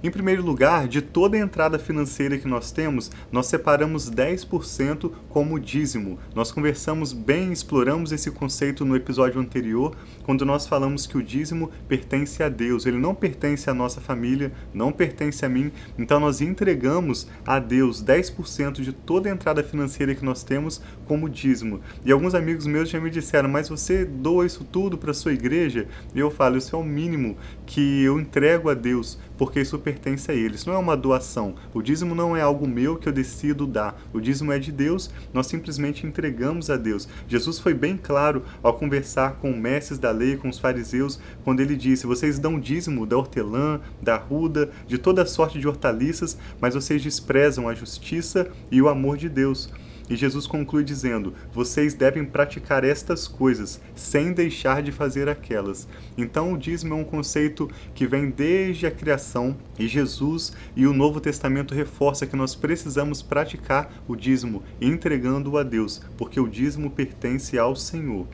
Em 0.00 0.12
primeiro 0.12 0.44
lugar, 0.44 0.86
de 0.86 1.02
toda 1.02 1.36
a 1.36 1.40
entrada 1.40 1.76
financeira 1.76 2.38
que 2.38 2.46
nós 2.46 2.70
temos, 2.70 3.10
nós 3.32 3.46
separamos 3.46 4.08
10% 4.08 5.10
como 5.28 5.58
dízimo. 5.58 6.20
Nós 6.36 6.52
conversamos 6.52 7.12
bem, 7.12 7.50
exploramos 7.50 8.12
esse 8.12 8.30
conceito 8.30 8.84
no 8.84 8.94
episódio 8.94 9.40
anterior, 9.40 9.96
quando 10.22 10.46
nós 10.46 10.68
falamos 10.68 11.04
que 11.04 11.18
o 11.18 11.22
dízimo 11.22 11.72
pertence 11.88 12.44
a 12.44 12.48
Deus, 12.48 12.86
ele 12.86 12.96
não 12.96 13.12
pertence 13.12 13.68
à 13.68 13.74
nossa 13.74 14.00
família, 14.00 14.52
não 14.72 14.92
pertence 14.92 15.44
a 15.44 15.48
mim. 15.48 15.72
Então 15.98 16.20
nós 16.20 16.40
entregamos 16.40 17.26
a 17.44 17.58
Deus 17.58 18.00
10% 18.00 18.80
de 18.80 18.92
toda 18.92 19.28
a 19.28 19.32
entrada 19.32 19.64
financeira 19.64 20.14
que 20.14 20.24
nós 20.24 20.44
temos 20.44 20.80
como 21.06 21.28
dízimo. 21.28 21.80
E 22.04 22.12
alguns 22.12 22.36
amigos 22.36 22.68
meus 22.68 22.88
já 22.88 23.00
me 23.00 23.10
disseram: 23.10 23.48
"Mas 23.48 23.68
você 23.68 24.04
doa 24.04 24.46
isso 24.46 24.62
tudo 24.62 24.96
para 24.96 25.12
sua 25.12 25.32
igreja?" 25.32 25.88
E 26.14 26.20
eu 26.20 26.30
falo: 26.30 26.56
"Isso 26.56 26.76
é 26.76 26.78
o 26.78 26.84
mínimo 26.84 27.36
que 27.66 28.04
eu 28.04 28.20
entrego 28.20 28.70
a 28.70 28.74
Deus, 28.74 29.18
porque 29.38 29.60
isso 29.60 29.78
pertence 29.78 30.30
a 30.30 30.34
Ele. 30.34 30.56
Isso 30.56 30.68
não 30.68 30.76
é 30.76 30.78
uma 30.78 30.96
doação. 30.96 31.54
O 31.72 31.80
dízimo 31.80 32.14
não 32.14 32.36
é 32.36 32.42
algo 32.42 32.66
meu 32.66 32.96
que 32.96 33.08
eu 33.08 33.12
decido 33.12 33.66
dar. 33.66 33.98
O 34.12 34.20
dízimo 34.20 34.52
é 34.52 34.58
de 34.58 34.72
Deus, 34.72 35.10
nós 35.32 35.46
simplesmente 35.46 36.06
entregamos 36.06 36.68
a 36.68 36.76
Deus. 36.76 37.08
Jesus 37.28 37.58
foi 37.58 37.72
bem 37.72 37.96
claro 37.96 38.42
ao 38.62 38.74
conversar 38.74 39.36
com 39.36 39.56
mestres 39.56 39.98
da 39.98 40.10
lei, 40.10 40.36
com 40.36 40.48
os 40.48 40.58
fariseus, 40.58 41.20
quando 41.44 41.60
ele 41.60 41.76
disse: 41.76 42.06
Vocês 42.06 42.38
dão 42.38 42.58
dízimo 42.58 43.06
da 43.06 43.16
hortelã, 43.16 43.80
da 44.02 44.16
ruda, 44.16 44.70
de 44.86 44.98
toda 44.98 45.24
sorte 45.24 45.58
de 45.58 45.68
hortaliças, 45.68 46.36
mas 46.60 46.74
vocês 46.74 47.02
desprezam 47.02 47.68
a 47.68 47.74
justiça 47.74 48.50
e 48.70 48.82
o 48.82 48.88
amor 48.88 49.16
de 49.16 49.28
Deus. 49.28 49.70
E 50.08 50.16
Jesus 50.16 50.46
conclui 50.46 50.82
dizendo: 50.84 51.34
Vocês 51.52 51.94
devem 51.94 52.24
praticar 52.24 52.84
estas 52.84 53.28
coisas 53.28 53.80
sem 53.94 54.32
deixar 54.32 54.82
de 54.82 54.90
fazer 54.90 55.28
aquelas. 55.28 55.86
Então, 56.16 56.52
o 56.52 56.58
dízimo 56.58 56.94
é 56.94 56.96
um 56.96 57.04
conceito 57.04 57.70
que 57.94 58.06
vem 58.06 58.30
desde 58.30 58.86
a 58.86 58.90
criação 58.90 59.56
e 59.78 59.86
Jesus 59.86 60.52
e 60.74 60.86
o 60.86 60.94
Novo 60.94 61.20
Testamento 61.20 61.74
reforça 61.74 62.26
que 62.26 62.36
nós 62.36 62.54
precisamos 62.54 63.22
praticar 63.22 63.92
o 64.08 64.16
dízimo 64.16 64.62
entregando-o 64.80 65.58
a 65.58 65.62
Deus, 65.62 66.00
porque 66.16 66.40
o 66.40 66.48
dízimo 66.48 66.90
pertence 66.90 67.58
ao 67.58 67.76
Senhor. 67.76 68.26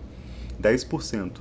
10%. 0.61 1.33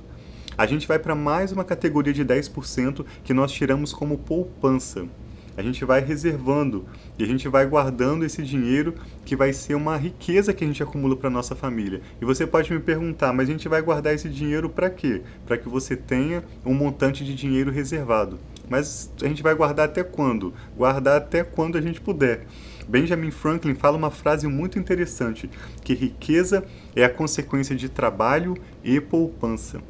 A 0.56 0.66
gente 0.66 0.86
vai 0.86 0.98
para 0.98 1.14
mais 1.14 1.50
uma 1.50 1.64
categoria 1.64 2.12
de 2.12 2.24
10% 2.24 3.04
que 3.24 3.34
nós 3.34 3.50
tiramos 3.50 3.92
como 3.92 4.18
poupança. 4.18 5.08
A 5.56 5.62
gente 5.62 5.84
vai 5.84 6.00
reservando 6.00 6.84
e 7.18 7.24
a 7.24 7.26
gente 7.26 7.48
vai 7.48 7.66
guardando 7.66 8.24
esse 8.24 8.42
dinheiro 8.42 8.94
que 9.24 9.36
vai 9.36 9.52
ser 9.52 9.74
uma 9.74 9.96
riqueza 9.96 10.52
que 10.52 10.64
a 10.64 10.66
gente 10.66 10.82
acumula 10.82 11.16
para 11.16 11.30
nossa 11.30 11.54
família. 11.54 12.00
E 12.20 12.24
você 12.24 12.46
pode 12.46 12.72
me 12.72 12.80
perguntar, 12.80 13.32
mas 13.32 13.48
a 13.48 13.52
gente 13.52 13.68
vai 13.68 13.80
guardar 13.80 14.14
esse 14.14 14.28
dinheiro 14.28 14.68
para 14.68 14.90
quê? 14.90 15.22
Para 15.46 15.56
que 15.56 15.68
você 15.68 15.96
tenha 15.96 16.42
um 16.64 16.74
montante 16.74 17.24
de 17.24 17.34
dinheiro 17.34 17.70
reservado. 17.70 18.38
Mas 18.68 19.12
a 19.22 19.28
gente 19.28 19.42
vai 19.42 19.54
guardar 19.54 19.86
até 19.86 20.02
quando? 20.02 20.52
Guardar 20.76 21.18
até 21.18 21.44
quando 21.44 21.76
a 21.76 21.80
gente 21.80 22.00
puder. 22.00 22.46
Benjamin 22.88 23.30
Franklin 23.30 23.74
fala 23.74 23.96
uma 23.96 24.10
frase 24.10 24.46
muito 24.46 24.78
interessante, 24.78 25.48
que 25.82 25.94
riqueza 25.94 26.64
é 26.94 27.04
a 27.04 27.10
consequência 27.10 27.74
de 27.74 27.88
trabalho 27.88 28.56
e 28.82 29.00
poupança. 29.00 29.80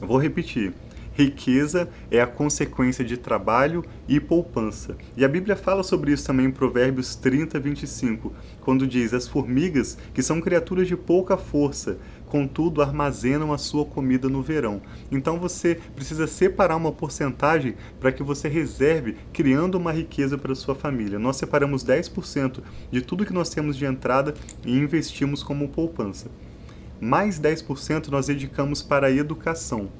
vou 0.00 0.18
repetir. 0.18 0.72
Riqueza 1.18 1.88
é 2.12 2.20
a 2.20 2.28
consequência 2.28 3.04
de 3.04 3.16
trabalho 3.16 3.84
e 4.06 4.20
poupança. 4.20 4.96
E 5.16 5.24
a 5.24 5.28
Bíblia 5.28 5.56
fala 5.56 5.82
sobre 5.82 6.12
isso 6.12 6.24
também 6.24 6.46
em 6.46 6.50
Provérbios 6.52 7.16
30, 7.16 7.58
25, 7.58 8.32
quando 8.60 8.86
diz: 8.86 9.12
As 9.12 9.26
formigas, 9.26 9.98
que 10.14 10.22
são 10.22 10.40
criaturas 10.40 10.86
de 10.86 10.96
pouca 10.96 11.36
força, 11.36 11.98
contudo 12.26 12.80
armazenam 12.80 13.52
a 13.52 13.58
sua 13.58 13.84
comida 13.84 14.28
no 14.28 14.44
verão. 14.44 14.80
Então 15.10 15.40
você 15.40 15.80
precisa 15.96 16.28
separar 16.28 16.76
uma 16.76 16.92
porcentagem 16.92 17.74
para 17.98 18.12
que 18.12 18.22
você 18.22 18.46
reserve, 18.46 19.16
criando 19.32 19.74
uma 19.74 19.90
riqueza 19.90 20.38
para 20.38 20.54
sua 20.54 20.76
família. 20.76 21.18
Nós 21.18 21.36
separamos 21.36 21.84
10% 21.84 22.60
de 22.92 23.02
tudo 23.02 23.26
que 23.26 23.32
nós 23.32 23.50
temos 23.50 23.76
de 23.76 23.84
entrada 23.84 24.34
e 24.64 24.78
investimos 24.78 25.42
como 25.42 25.68
poupança. 25.68 26.30
Mais 27.00 27.40
10% 27.40 28.06
nós 28.06 28.28
dedicamos 28.28 28.82
para 28.82 29.08
a 29.08 29.12
educação. 29.12 29.90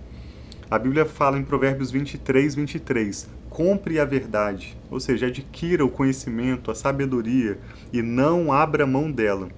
A 0.71 0.79
Bíblia 0.79 1.07
fala 1.07 1.39
em 1.39 1.45
Provérbios 1.45 1.91
23, 1.91 2.55
23: 2.55 3.27
compre 3.49 3.99
a 3.99 4.05
verdade, 4.05 4.77
ou 4.91 5.01
seja, 5.01 5.27
adquira 5.27 5.83
o 5.83 5.89
conhecimento, 5.89 6.71
a 6.71 6.75
sabedoria 6.75 7.59
e 7.91 8.03
não 8.03 8.53
abra 8.53 8.87
mão 8.87 9.11
dela. 9.11 9.49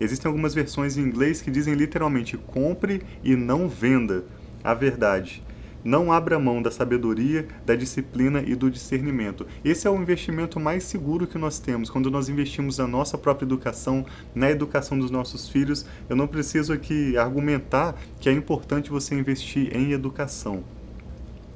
Existem 0.00 0.28
algumas 0.28 0.54
versões 0.54 0.96
em 0.96 1.00
inglês 1.00 1.42
que 1.42 1.50
dizem 1.50 1.74
literalmente 1.74 2.36
compre 2.36 3.02
e 3.24 3.34
não 3.34 3.68
venda 3.68 4.24
a 4.62 4.72
verdade. 4.74 5.42
Não 5.84 6.10
abra 6.10 6.38
mão 6.38 6.62
da 6.62 6.70
sabedoria, 6.70 7.46
da 7.66 7.74
disciplina 7.74 8.42
e 8.42 8.54
do 8.54 8.70
discernimento. 8.70 9.46
Esse 9.62 9.86
é 9.86 9.90
o 9.90 10.00
investimento 10.00 10.58
mais 10.58 10.84
seguro 10.84 11.26
que 11.26 11.36
nós 11.36 11.58
temos. 11.58 11.90
Quando 11.90 12.10
nós 12.10 12.30
investimos 12.30 12.78
na 12.78 12.86
nossa 12.86 13.18
própria 13.18 13.44
educação, 13.44 14.06
na 14.34 14.50
educação 14.50 14.98
dos 14.98 15.10
nossos 15.10 15.46
filhos, 15.46 15.84
eu 16.08 16.16
não 16.16 16.26
preciso 16.26 16.72
aqui 16.72 17.18
argumentar 17.18 17.94
que 18.18 18.30
é 18.30 18.32
importante 18.32 18.88
você 18.88 19.14
investir 19.14 19.76
em 19.76 19.92
educação. 19.92 20.64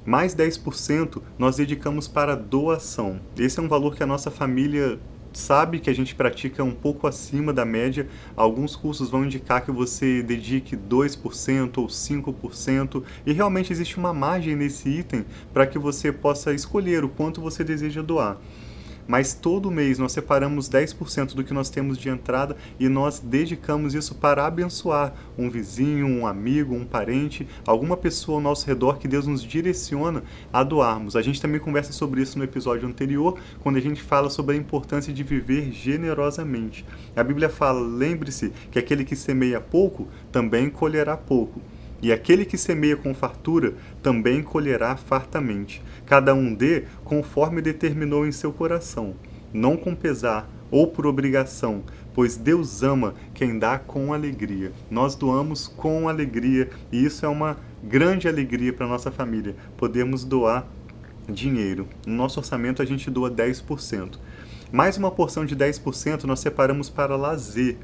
Mais 0.04 0.34
10% 0.34 1.22
nós 1.38 1.56
dedicamos 1.56 2.06
para 2.06 2.34
doação. 2.34 3.20
Esse 3.38 3.58
é 3.58 3.62
um 3.62 3.68
valor 3.68 3.94
que 3.96 4.02
a 4.02 4.06
nossa 4.06 4.30
família 4.30 4.98
sabe 5.32 5.80
que 5.80 5.90
a 5.90 5.94
gente 5.94 6.14
pratica 6.14 6.64
um 6.64 6.74
pouco 6.74 7.06
acima 7.06 7.52
da 7.52 7.64
média. 7.64 8.08
Alguns 8.36 8.74
cursos 8.74 9.10
vão 9.10 9.24
indicar 9.24 9.64
que 9.64 9.70
você 9.70 10.22
dedique 10.22 10.76
2% 10.76 11.78
ou 11.78 11.86
5%, 11.86 13.02
e 13.26 13.32
realmente 13.32 13.72
existe 13.72 13.98
uma 13.98 14.12
margem 14.12 14.56
nesse 14.56 14.88
item 14.88 15.24
para 15.52 15.66
que 15.66 15.78
você 15.78 16.12
possa 16.12 16.52
escolher 16.52 17.04
o 17.04 17.08
quanto 17.08 17.40
você 17.40 17.62
deseja 17.64 18.02
doar 18.02 18.38
mas 19.08 19.32
todo 19.32 19.70
mês 19.70 19.98
nós 19.98 20.12
separamos 20.12 20.68
10% 20.68 21.34
do 21.34 21.42
que 21.42 21.54
nós 21.54 21.70
temos 21.70 21.96
de 21.96 22.10
entrada 22.10 22.56
e 22.78 22.88
nós 22.88 23.18
dedicamos 23.18 23.94
isso 23.94 24.14
para 24.14 24.46
abençoar 24.46 25.14
um 25.36 25.48
vizinho, 25.48 26.06
um 26.06 26.26
amigo, 26.26 26.74
um 26.74 26.84
parente, 26.84 27.48
alguma 27.66 27.96
pessoa 27.96 28.36
ao 28.36 28.42
nosso 28.42 28.66
redor 28.66 28.98
que 28.98 29.08
Deus 29.08 29.26
nos 29.26 29.42
direciona 29.42 30.22
a 30.52 30.62
doarmos. 30.62 31.16
A 31.16 31.22
gente 31.22 31.40
também 31.40 31.58
conversa 31.58 31.92
sobre 31.92 32.20
isso 32.20 32.38
no 32.38 32.44
episódio 32.44 32.86
anterior, 32.86 33.38
quando 33.60 33.76
a 33.76 33.80
gente 33.80 34.02
fala 34.02 34.28
sobre 34.28 34.54
a 34.54 34.58
importância 34.58 35.12
de 35.12 35.22
viver 35.22 35.72
generosamente. 35.72 36.84
A 37.16 37.24
Bíblia 37.24 37.48
fala: 37.48 37.80
lembre-se 37.80 38.52
que 38.70 38.78
aquele 38.78 39.04
que 39.04 39.16
semeia 39.16 39.60
pouco 39.60 40.06
também 40.30 40.68
colherá 40.68 41.16
pouco. 41.16 41.62
E 42.00 42.12
aquele 42.12 42.44
que 42.44 42.56
semeia 42.56 42.96
com 42.96 43.14
fartura 43.14 43.74
também 44.02 44.42
colherá 44.42 44.96
fartamente. 44.96 45.82
Cada 46.06 46.34
um 46.34 46.54
dê 46.54 46.84
conforme 47.04 47.60
determinou 47.60 48.26
em 48.26 48.32
seu 48.32 48.52
coração, 48.52 49.14
não 49.52 49.76
com 49.76 49.94
pesar 49.94 50.48
ou 50.70 50.86
por 50.86 51.06
obrigação, 51.06 51.82
pois 52.14 52.36
Deus 52.36 52.82
ama 52.82 53.14
quem 53.34 53.58
dá 53.58 53.78
com 53.78 54.12
alegria. 54.12 54.72
Nós 54.90 55.14
doamos 55.14 55.66
com 55.66 56.08
alegria 56.08 56.70
e 56.92 57.04
isso 57.04 57.24
é 57.24 57.28
uma 57.28 57.56
grande 57.82 58.28
alegria 58.28 58.72
para 58.72 58.86
nossa 58.86 59.10
família. 59.10 59.56
Podemos 59.76 60.24
doar 60.24 60.66
dinheiro. 61.28 61.88
No 62.06 62.14
nosso 62.14 62.38
orçamento 62.40 62.82
a 62.82 62.84
gente 62.84 63.10
doa 63.10 63.30
10%. 63.30 64.18
Mais 64.70 64.96
uma 64.96 65.10
porção 65.10 65.44
de 65.44 65.56
10% 65.56 66.24
nós 66.24 66.40
separamos 66.40 66.90
para 66.90 67.16
lazer 67.16 67.76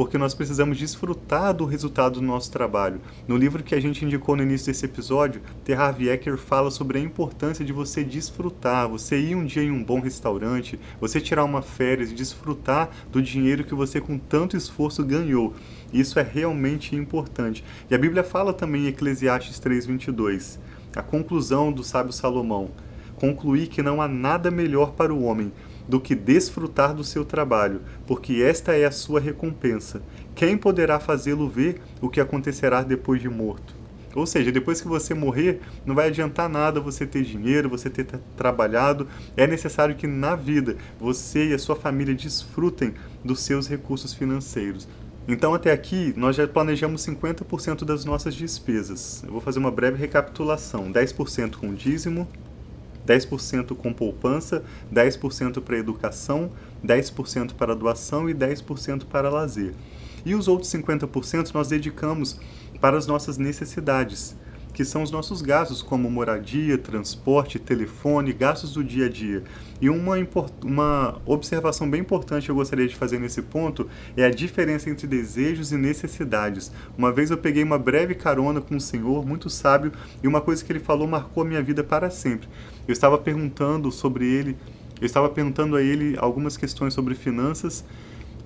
porque 0.00 0.16
nós 0.16 0.32
precisamos 0.32 0.78
desfrutar 0.78 1.52
do 1.52 1.66
resultado 1.66 2.14
do 2.14 2.22
nosso 2.22 2.50
trabalho. 2.50 3.02
No 3.28 3.36
livro 3.36 3.62
que 3.62 3.74
a 3.74 3.80
gente 3.82 4.02
indicou 4.02 4.34
no 4.34 4.42
início 4.42 4.68
desse 4.68 4.86
episódio, 4.86 5.42
Terravi 5.62 6.08
Ecker 6.08 6.38
fala 6.38 6.70
sobre 6.70 6.98
a 6.98 7.02
importância 7.02 7.62
de 7.62 7.70
você 7.70 8.02
desfrutar, 8.02 8.88
você 8.88 9.20
ir 9.20 9.34
um 9.34 9.44
dia 9.44 9.62
em 9.62 9.70
um 9.70 9.84
bom 9.84 10.00
restaurante, 10.00 10.80
você 10.98 11.20
tirar 11.20 11.44
uma 11.44 11.60
férias 11.60 12.14
desfrutar 12.14 12.88
do 13.12 13.20
dinheiro 13.20 13.62
que 13.62 13.74
você 13.74 14.00
com 14.00 14.16
tanto 14.16 14.56
esforço 14.56 15.04
ganhou. 15.04 15.52
Isso 15.92 16.18
é 16.18 16.22
realmente 16.22 16.96
importante. 16.96 17.62
E 17.90 17.94
a 17.94 17.98
Bíblia 17.98 18.24
fala 18.24 18.54
também 18.54 18.84
em 18.84 18.88
Eclesiastes 18.88 19.60
3:22, 19.60 20.58
a 20.96 21.02
conclusão 21.02 21.70
do 21.70 21.84
sábio 21.84 22.14
Salomão: 22.14 22.70
concluir 23.16 23.66
que 23.66 23.82
não 23.82 24.00
há 24.00 24.08
nada 24.08 24.50
melhor 24.50 24.92
para 24.92 25.12
o 25.12 25.24
homem 25.24 25.52
do 25.88 26.00
que 26.00 26.14
desfrutar 26.14 26.94
do 26.94 27.04
seu 27.04 27.24
trabalho, 27.24 27.80
porque 28.06 28.42
esta 28.42 28.76
é 28.76 28.84
a 28.84 28.92
sua 28.92 29.20
recompensa. 29.20 30.02
Quem 30.34 30.56
poderá 30.56 30.98
fazê-lo 31.00 31.48
ver 31.48 31.80
o 32.00 32.08
que 32.08 32.20
acontecerá 32.20 32.82
depois 32.82 33.20
de 33.20 33.28
morto? 33.28 33.80
Ou 34.14 34.26
seja, 34.26 34.50
depois 34.50 34.80
que 34.80 34.88
você 34.88 35.14
morrer, 35.14 35.60
não 35.86 35.94
vai 35.94 36.08
adiantar 36.08 36.48
nada 36.48 36.80
você 36.80 37.06
ter 37.06 37.22
dinheiro, 37.22 37.68
você 37.68 37.88
ter 37.88 38.06
trabalhado. 38.36 39.06
É 39.36 39.46
necessário 39.46 39.94
que 39.94 40.06
na 40.06 40.34
vida 40.34 40.76
você 40.98 41.50
e 41.50 41.54
a 41.54 41.58
sua 41.58 41.76
família 41.76 42.14
desfrutem 42.14 42.94
dos 43.24 43.40
seus 43.40 43.68
recursos 43.68 44.12
financeiros. 44.12 44.88
Então, 45.28 45.54
até 45.54 45.70
aqui, 45.70 46.12
nós 46.16 46.34
já 46.34 46.48
planejamos 46.48 47.06
50% 47.06 47.84
das 47.84 48.04
nossas 48.04 48.34
despesas. 48.34 49.22
Eu 49.24 49.30
vou 49.30 49.40
fazer 49.40 49.60
uma 49.60 49.70
breve 49.70 49.96
recapitulação: 49.96 50.90
10% 50.92 51.56
com 51.56 51.72
dízimo, 51.72 52.26
10% 53.06 53.74
com 53.76 53.92
poupança, 53.92 54.62
10% 54.92 55.60
para 55.60 55.78
educação, 55.78 56.50
10% 56.84 57.54
para 57.54 57.74
doação 57.74 58.28
e 58.28 58.34
10% 58.34 59.04
para 59.06 59.28
lazer. 59.28 59.74
E 60.24 60.34
os 60.34 60.48
outros 60.48 60.70
50% 60.72 61.52
nós 61.54 61.68
dedicamos 61.68 62.38
para 62.80 62.96
as 62.96 63.06
nossas 63.06 63.38
necessidades 63.38 64.36
que 64.72 64.84
são 64.84 65.02
os 65.02 65.10
nossos 65.10 65.42
gastos, 65.42 65.82
como 65.82 66.10
moradia, 66.10 66.78
transporte, 66.78 67.58
telefone, 67.58 68.32
gastos 68.32 68.72
do 68.72 68.84
dia 68.84 69.06
a 69.06 69.08
dia. 69.08 69.42
E 69.80 69.88
uma, 69.88 70.16
uma 70.62 71.20
observação 71.24 71.88
bem 71.90 72.00
importante 72.00 72.44
que 72.44 72.50
eu 72.50 72.54
gostaria 72.54 72.86
de 72.86 72.94
fazer 72.94 73.18
nesse 73.18 73.42
ponto 73.42 73.88
é 74.16 74.24
a 74.24 74.30
diferença 74.30 74.88
entre 74.90 75.06
desejos 75.06 75.72
e 75.72 75.76
necessidades. 75.76 76.70
Uma 76.96 77.10
vez 77.10 77.30
eu 77.30 77.38
peguei 77.38 77.62
uma 77.62 77.78
breve 77.78 78.14
carona 78.14 78.60
com 78.60 78.76
um 78.76 78.80
senhor 78.80 79.26
muito 79.26 79.48
sábio 79.50 79.92
e 80.22 80.28
uma 80.28 80.40
coisa 80.40 80.64
que 80.64 80.72
ele 80.72 80.80
falou 80.80 81.06
marcou 81.06 81.42
a 81.42 81.46
minha 81.46 81.62
vida 81.62 81.82
para 81.82 82.10
sempre. 82.10 82.48
Eu 82.86 82.92
estava 82.92 83.18
perguntando 83.18 83.90
sobre 83.90 84.26
ele, 84.26 84.56
eu 85.00 85.06
estava 85.06 85.28
perguntando 85.28 85.76
a 85.76 85.82
ele 85.82 86.16
algumas 86.18 86.56
questões 86.56 86.92
sobre 86.92 87.14
finanças 87.14 87.84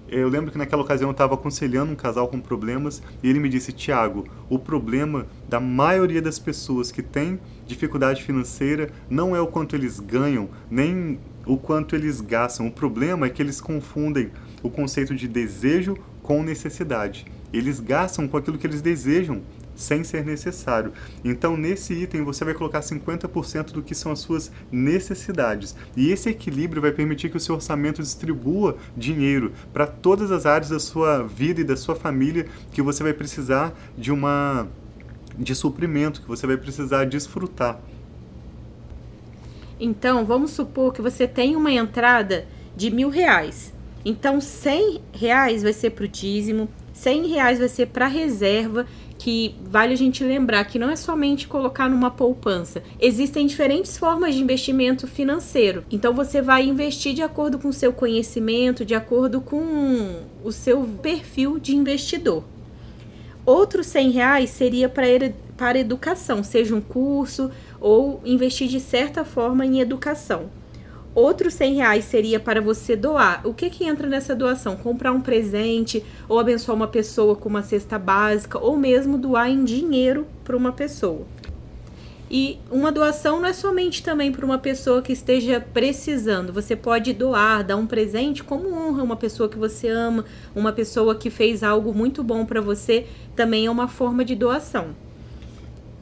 eu 0.09 0.29
lembro 0.29 0.53
que 0.53 0.59
naquela 0.59 0.83
ocasião 0.83 1.09
eu 1.09 1.13
estava 1.13 1.35
aconselhando 1.35 1.93
um 1.93 1.97
casal 1.97 2.29
com 2.29 2.41
problemas 2.41 3.03
e 3.23 3.29
ele 3.29 3.41
me 3.41 3.49
disse: 3.49 3.73
Tiago, 3.73 4.27
o 4.49 4.59
problema 4.59 5.27
da 5.49 5.59
maioria 5.59 6.21
das 6.21 6.39
pessoas 6.39 6.93
que 6.93 7.03
tem 7.03 7.41
dificuldade 7.67 8.23
financeira 8.23 8.91
não 9.09 9.35
é 9.35 9.41
o 9.41 9.47
quanto 9.47 9.75
eles 9.75 9.99
ganham, 9.99 10.49
nem 10.71 11.19
o 11.47 11.57
quanto 11.57 11.97
eles 11.97 12.21
gastam. 12.21 12.67
O 12.67 12.73
problema 12.73 13.27
é 13.27 13.31
que 13.31 13.43
eles 13.43 13.61
confundem 13.61 14.31
o 14.63 14.71
conceito 14.71 15.15
de 15.15 15.27
desejo 15.27 15.97
com 16.23 16.43
necessidade. 16.43 17.27
Eles 17.53 17.81
gastam 17.81 18.27
com 18.27 18.37
aquilo 18.37 18.59
que 18.59 18.67
eles 18.67 18.83
desejam 18.83 19.43
sem 19.75 20.05
ser 20.05 20.25
necessário. 20.25 20.93
Então, 21.25 21.57
nesse 21.57 21.93
item, 21.95 22.23
você 22.23 22.45
vai 22.45 22.55
colocar 22.55 22.81
50% 22.81 23.73
do 23.73 23.83
que 23.83 23.95
são 23.95 24.13
as 24.13 24.21
suas 24.21 24.51
necessidades. 24.71 25.75
E 25.97 26.11
esse 26.11 26.29
equilíbrio 26.29 26.83
vai 26.83 26.93
permitir 26.93 27.31
que 27.31 27.37
o 27.37 27.41
seu 27.41 27.55
orçamento 27.55 28.03
distribua 28.03 28.77
dinheiro 28.97 29.53
para 29.73 29.87
todas 29.87 30.31
as 30.31 30.47
áreas 30.47 30.71
da 30.71 30.81
sua 30.81 31.23
vida 31.23 31.61
e 31.61 31.65
da 31.65 31.77
sua 31.77 31.95
família 31.95 32.47
que 32.73 32.83
você 32.83 33.03
vai 33.03 33.13
precisar 33.13 33.73
de 33.97 34.13
uma 34.13 34.69
de 35.37 35.55
suprimento, 35.55 36.23
que 36.23 36.29
você 36.29 36.47
vai 36.47 36.57
precisar 36.57 37.05
desfrutar. 37.07 37.81
Então, 39.79 40.25
vamos 40.25 40.53
supor 40.53 40.93
que 40.93 41.03
você 41.03 41.27
tem 41.27 41.57
uma 41.57 41.73
entrada 41.73 42.47
de 42.77 42.91
mil 42.91 43.09
reais 43.09 43.73
Então, 44.05 44.41
100 44.41 45.01
reais 45.13 45.63
vai 45.63 45.73
ser 45.73 45.91
para 45.91 46.05
o 46.05 46.09
dízimo, 46.09 46.69
100 46.93 47.27
reais 47.29 47.59
vai 47.59 47.69
ser 47.69 47.87
para 47.87 48.07
reserva, 48.07 48.87
que 49.25 49.55
vale 49.63 49.95
a 49.95 49.97
gente 49.97 50.23
lembrar 50.23 50.67
que 50.67 50.79
não 50.79 50.91
é 50.91 50.97
somente 50.97 51.49
colocar 51.49 51.89
numa 51.89 52.11
poupança. 52.11 52.83
Existem 53.01 53.47
diferentes 53.47 53.97
formas 53.97 54.35
de 54.35 54.43
investimento 54.43 55.07
financeiro. 55.07 55.83
Então 55.91 56.13
você 56.13 56.43
vai 56.43 56.67
investir 56.67 57.15
de 57.15 57.23
acordo 57.23 57.59
com 57.59 57.69
o 57.69 57.73
seu 57.73 57.91
conhecimento, 57.91 58.85
de 58.85 58.95
acordo 58.95 59.41
com 59.41 60.27
o 60.45 60.53
seu 60.53 60.83
perfil 61.01 61.59
de 61.59 61.75
investidor. 61.75 62.45
Outros 63.47 63.87
100 63.87 64.11
reais 64.11 64.51
seria 64.51 64.91
para, 64.91 65.07
para 65.57 65.79
educação, 65.79 66.45
seja 66.45 66.75
um 66.75 66.83
curso 66.83 67.51
ou 67.81 68.21
investir 68.27 68.69
de 68.69 68.79
certa 68.79 69.25
forma 69.25 69.65
em 69.65 69.81
educação. 69.81 70.51
Outros 71.15 71.55
100 71.55 71.75
reais 71.75 72.05
seria 72.05 72.41
para 72.41 72.61
você 72.61 72.97
doar. 72.97 73.41
O 73.45 73.55
que, 73.55 73.71
que 73.71 73.85
entra 73.85 74.09
nessa 74.09 74.35
doação? 74.35 74.77
Comprar 74.77 75.13
um 75.13 75.21
presente, 75.21 76.05
ou 76.29 76.41
abençoar 76.41 76.77
uma 76.77 76.89
pessoa 76.89 77.37
com 77.37 77.49
uma 77.49 77.63
cesta 77.63 77.99
básica, 77.99 78.59
ou 78.59 78.77
mesmo 78.77 79.17
doar 79.17 79.49
em 79.49 79.63
dinheiro 79.63 80.27
para 80.43 80.57
uma 80.57 80.73
pessoa. 80.73 81.25
E 82.29 82.59
uma 82.69 82.91
doação 82.91 83.41
não 83.41 83.49
é 83.49 83.53
somente 83.53 84.03
também 84.03 84.33
para 84.33 84.45
uma 84.45 84.59
pessoa 84.59 85.01
que 85.01 85.13
esteja 85.13 85.61
precisando. 85.61 86.53
Você 86.53 86.75
pode 86.75 87.13
doar, 87.13 87.63
dar 87.63 87.77
um 87.77 87.87
presente 87.87 88.43
como 88.43 88.75
honra 88.75 89.05
uma 89.05 89.15
pessoa 89.15 89.49
que 89.49 89.57
você 89.57 89.89
ama, 89.89 90.25
uma 90.53 90.73
pessoa 90.73 91.15
que 91.15 91.31
fez 91.31 91.63
algo 91.63 91.95
muito 91.95 92.25
bom 92.25 92.45
para 92.45 92.61
você, 92.61 93.07
também 93.37 93.67
é 93.67 93.71
uma 93.71 93.87
forma 93.87 94.25
de 94.25 94.35
doação. 94.35 95.04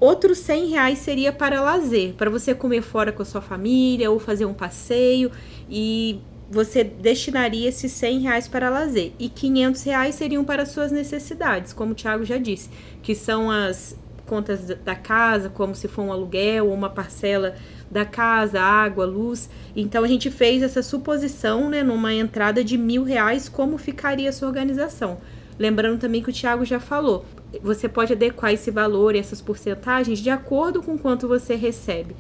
Outros 0.03 0.39
100 0.39 0.67
reais 0.67 0.99
seria 0.99 1.33
para 1.33 1.61
lazer, 1.61 2.15
para 2.15 2.29
você 2.29 2.53
comer 2.57 2.83
fora 2.83 3.13
com 3.13 3.23
a 3.23 3.25
sua 3.25 3.41
família 3.41 4.11
ou 4.11 4.19
fazer 4.19 4.45
um 4.45 4.53
passeio 4.53 5.31
e 5.71 6.19
você 6.51 6.83
destinaria 6.83 7.69
esses 7.69 7.93
100 7.93 8.19
reais 8.19 8.49
para 8.49 8.69
lazer. 8.69 9.13
E 9.17 9.29
500 9.29 9.81
reais 9.85 10.17
seriam 10.17 10.43
para 10.43 10.67
suas 10.67 10.91
necessidades, 10.91 11.73
como 11.73 11.93
o 11.93 11.95
Thiago 11.95 12.25
já 12.25 12.37
disse, 12.37 12.69
que 13.01 13.15
são 13.15 13.49
as 13.49 13.97
contas 14.27 14.65
da 14.85 14.97
casa, 14.97 15.49
como 15.49 15.73
se 15.73 15.87
for 15.87 16.03
um 16.03 16.11
aluguel 16.11 16.67
ou 16.67 16.75
uma 16.75 16.91
parcela 16.91 17.55
da 17.89 18.05
casa, 18.05 18.61
água, 18.61 19.07
luz. 19.07 19.49
Então 19.77 20.03
a 20.03 20.09
gente 20.09 20.33
fez 20.33 20.65
essa 20.65 20.83
suposição, 20.83 21.71
né, 21.71 21.85
numa 21.85 22.13
entrada 22.13 22.65
de 22.65 22.77
mil 22.77 23.05
reais, 23.05 23.49
como 23.49 23.79
ficaria 23.79 24.31
a 24.31 24.33
sua 24.33 24.49
organização. 24.49 25.19
Lembrando 25.57 26.01
também 26.01 26.21
que 26.21 26.31
o 26.31 26.33
Thiago 26.33 26.65
já 26.65 26.81
falou, 26.81 27.25
você 27.63 27.89
pode 27.89 28.13
adequar 28.13 28.53
esse 28.53 28.71
valor 28.71 29.15
e 29.15 29.19
essas 29.19 29.41
porcentagens 29.41 30.19
de 30.19 30.31
acordo 30.31 30.83
com 30.83 30.97
quanto 30.97 31.27
você 31.29 31.55
recebe. 31.57 32.15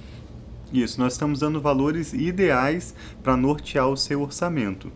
Isso, 0.73 0.99
nós 0.99 1.12
estamos 1.12 1.41
dando 1.41 1.61
valores 1.61 2.12
ideais 2.12 2.95
para 3.23 3.37
nortear 3.37 3.89
o 3.89 3.97
seu 3.97 4.23
orçamento. 4.23 4.91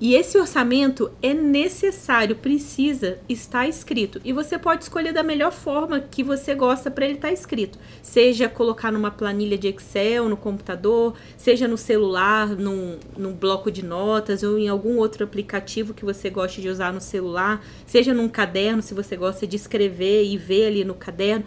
E 0.00 0.14
esse 0.14 0.36
orçamento 0.36 1.10
é 1.22 1.32
necessário, 1.32 2.34
precisa 2.34 3.18
estar 3.28 3.68
escrito. 3.68 4.20
E 4.24 4.32
você 4.32 4.58
pode 4.58 4.82
escolher 4.82 5.12
da 5.12 5.22
melhor 5.22 5.52
forma 5.52 6.00
que 6.00 6.22
você 6.22 6.54
gosta 6.54 6.90
para 6.90 7.04
ele 7.04 7.14
estar 7.14 7.30
escrito. 7.30 7.78
Seja 8.02 8.48
colocar 8.48 8.90
numa 8.90 9.10
planilha 9.10 9.56
de 9.56 9.68
Excel, 9.68 10.28
no 10.28 10.36
computador, 10.36 11.14
seja 11.36 11.68
no 11.68 11.78
celular, 11.78 12.48
num, 12.48 12.98
num 13.16 13.32
bloco 13.32 13.70
de 13.70 13.84
notas 13.84 14.42
ou 14.42 14.58
em 14.58 14.68
algum 14.68 14.98
outro 14.98 15.24
aplicativo 15.24 15.94
que 15.94 16.04
você 16.04 16.28
goste 16.28 16.60
de 16.60 16.68
usar 16.68 16.92
no 16.92 17.00
celular, 17.00 17.64
seja 17.86 18.12
num 18.12 18.28
caderno, 18.28 18.82
se 18.82 18.94
você 18.94 19.16
gosta 19.16 19.46
de 19.46 19.56
escrever 19.56 20.24
e 20.24 20.36
ver 20.36 20.66
ali 20.66 20.84
no 20.84 20.94
caderno. 20.94 21.44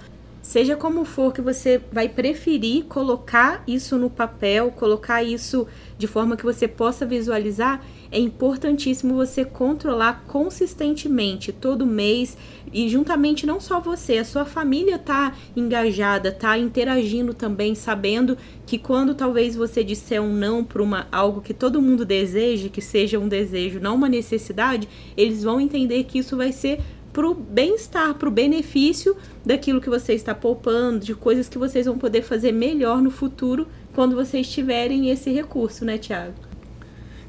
Seja 0.48 0.78
como 0.78 1.04
for 1.04 1.34
que 1.34 1.42
você 1.42 1.82
vai 1.92 2.08
preferir 2.08 2.86
colocar 2.86 3.62
isso 3.68 3.98
no 3.98 4.10
papel, 4.10 4.72
colocar 4.72 5.22
isso 5.22 5.68
de 5.98 6.08
forma 6.08 6.38
que 6.38 6.46
você 6.46 6.70
possa 6.70 7.06
visualizar, 7.06 7.84
é 8.12 8.20
importantíssimo 8.20 9.16
você 9.16 9.44
controlar 9.44 10.24
consistentemente 10.28 11.52
todo 11.52 11.86
mês 11.86 12.38
e 12.72 12.90
juntamente 12.90 13.46
não 13.46 13.60
só 13.60 13.80
você, 13.80 14.18
a 14.18 14.26
sua 14.26 14.46
família 14.46 15.00
tá 15.00 15.36
engajada, 15.56 16.32
tá 16.32 16.58
interagindo 16.58 17.34
também, 17.34 17.76
sabendo 17.76 18.38
que 18.66 18.78
quando 18.78 19.16
talvez 19.16 19.56
você 19.56 19.84
disser 19.84 20.22
um 20.22 20.34
não 20.34 20.64
para 20.64 20.84
uma 20.84 21.08
algo 21.12 21.42
que 21.42 21.54
todo 21.54 21.82
mundo 21.82 22.06
deseja, 22.06 22.70
que 22.70 22.82
seja 22.82 23.20
um 23.20 23.28
desejo, 23.28 23.80
não 23.80 23.96
uma 23.96 24.10
necessidade, 24.10 24.88
eles 25.16 25.44
vão 25.44 25.62
entender 25.62 26.04
que 26.04 26.20
isso 26.20 26.36
vai 26.36 26.52
ser 26.52 26.80
para 27.14 27.28
o 27.28 27.34
bem-estar, 27.34 28.14
para 28.14 28.30
o 28.30 28.32
benefício 28.32 29.16
daquilo 29.44 29.82
que 29.82 29.90
você 29.90 30.14
está 30.14 30.36
poupando, 30.36 31.04
de 31.04 31.16
coisas 31.16 31.50
que 31.50 31.58
vocês 31.58 31.86
vão 31.86 31.98
poder 31.98 32.22
fazer 32.22 32.52
melhor 32.52 33.02
no 33.02 33.10
futuro 33.10 33.68
quando 33.96 34.16
vocês 34.16 34.48
tiverem 34.48 35.10
esse 35.10 35.32
recurso, 35.32 35.84
né, 35.84 35.98
Tiago? 35.98 36.47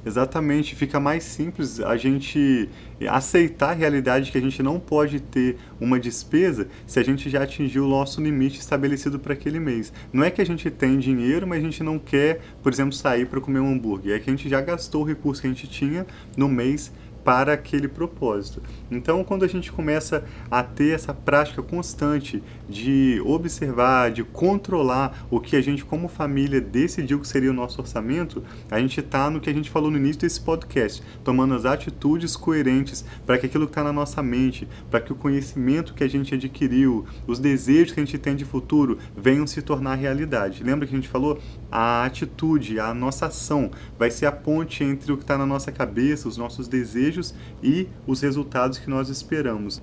Exatamente, 0.05 0.75
fica 0.75 1.00
mais 1.00 1.25
simples 1.25 1.81
a 1.81 1.97
gente 1.97 2.69
aceitar 3.09 3.71
a 3.71 3.75
realidade 3.75 4.33
que 4.33 4.38
a 4.38 4.40
gente 4.40 4.62
não 4.62 4.78
pode 4.81 5.21
ter 5.21 5.57
uma 5.81 5.99
despesa 5.99 6.69
se 6.87 6.99
a 6.99 7.02
gente 7.02 7.28
já 7.28 7.43
atingiu 7.43 7.85
o 7.85 7.88
nosso 7.88 8.21
limite 8.21 8.58
estabelecido 8.58 9.19
para 9.19 9.34
aquele 9.34 9.61
mês. 9.61 9.93
Não 10.13 10.25
é 10.25 10.30
que 10.30 10.41
a 10.41 10.47
gente 10.47 10.71
tem 10.71 10.99
dinheiro, 10.99 11.47
mas 11.47 11.58
a 11.61 11.65
gente 11.65 11.82
não 11.82 11.99
quer, 11.99 12.41
por 12.63 12.73
exemplo, 12.73 12.93
sair 12.93 13.26
para 13.26 13.41
comer 13.41 13.61
um 13.61 13.73
hambúrguer. 13.73 14.17
É 14.17 14.19
que 14.19 14.30
a 14.30 14.32
gente 14.32 14.49
já 14.49 14.61
gastou 14.61 15.02
o 15.02 15.04
recurso 15.04 15.43
que 15.43 15.47
a 15.47 15.50
gente 15.50 15.69
tinha 15.69 16.06
no 16.37 16.49
mês 16.49 16.93
para 17.28 17.52
aquele 17.52 17.88
propósito. 17.88 18.62
Então, 18.91 19.23
quando 19.23 19.45
a 19.45 19.47
gente 19.47 19.71
começa 19.71 20.25
a 20.50 20.62
ter 20.62 20.95
essa 20.95 21.12
prática 21.12 21.62
constante 21.62 22.43
de 22.67 23.21
observar, 23.23 24.10
de 24.10 24.25
controlar 24.25 25.26
o 25.30 25.38
que 25.38 25.54
a 25.54 25.60
gente, 25.60 25.84
como 25.84 26.08
família, 26.08 26.58
decidiu 26.58 27.21
que 27.21 27.28
seria 27.28 27.50
o 27.50 27.52
nosso 27.52 27.82
orçamento, 27.82 28.43
a 28.71 28.80
gente 28.80 29.00
está 29.00 29.28
no 29.28 29.43
que 29.43 29.50
a 29.50 29.52
gente 29.52 29.69
falou 29.69 29.91
no 29.91 29.99
início 29.99 30.23
desse 30.23 30.41
podcast, 30.41 31.02
tomando 31.23 31.52
as 31.52 31.67
atitudes 31.67 32.34
coerentes 32.34 33.04
para 33.26 33.36
que 33.36 33.45
aquilo 33.45 33.67
que 33.67 33.73
está 33.73 33.84
na 33.84 33.93
nossa 33.93 34.23
mente, 34.23 34.67
para 34.91 34.99
que 34.99 35.12
o 35.12 35.17
conhecimento 35.17 35.93
que 35.93 36.04
a 36.04 36.08
gente 36.08 36.34
adquiriu, 36.34 37.04
os 37.26 37.38
desejos 37.38 37.93
que 37.93 38.00
a 38.00 38.04
gente 38.06 38.17
tem 38.17 38.34
de 38.34 38.47
futuro 38.47 38.97
venham 39.14 39.47
se 39.47 39.60
tornar 39.60 39.97
realidade. 39.97 40.64
Lembra 40.64 40.86
que 40.86 40.95
a 40.95 40.97
gente 40.97 41.10
falou? 41.10 41.38
A 41.71 42.06
atitude, 42.06 42.80
a 42.80 42.95
nossa 42.95 43.26
ação 43.26 43.71
vai 43.99 44.10
ser 44.10 44.25
a 44.25 44.32
ponte 44.32 44.82
entre 44.82 45.12
o 45.12 45.17
que 45.19 45.25
está 45.25 45.36
na 45.36 45.45
nossa 45.45 45.71
cabeça, 45.71 46.26
os 46.26 46.38
nossos 46.38 46.67
desejos 46.67 47.18
desejos 47.19 47.35
e 47.63 47.89
os 48.07 48.21
resultados 48.21 48.78
que 48.78 48.89
nós 48.89 49.09
esperamos. 49.09 49.83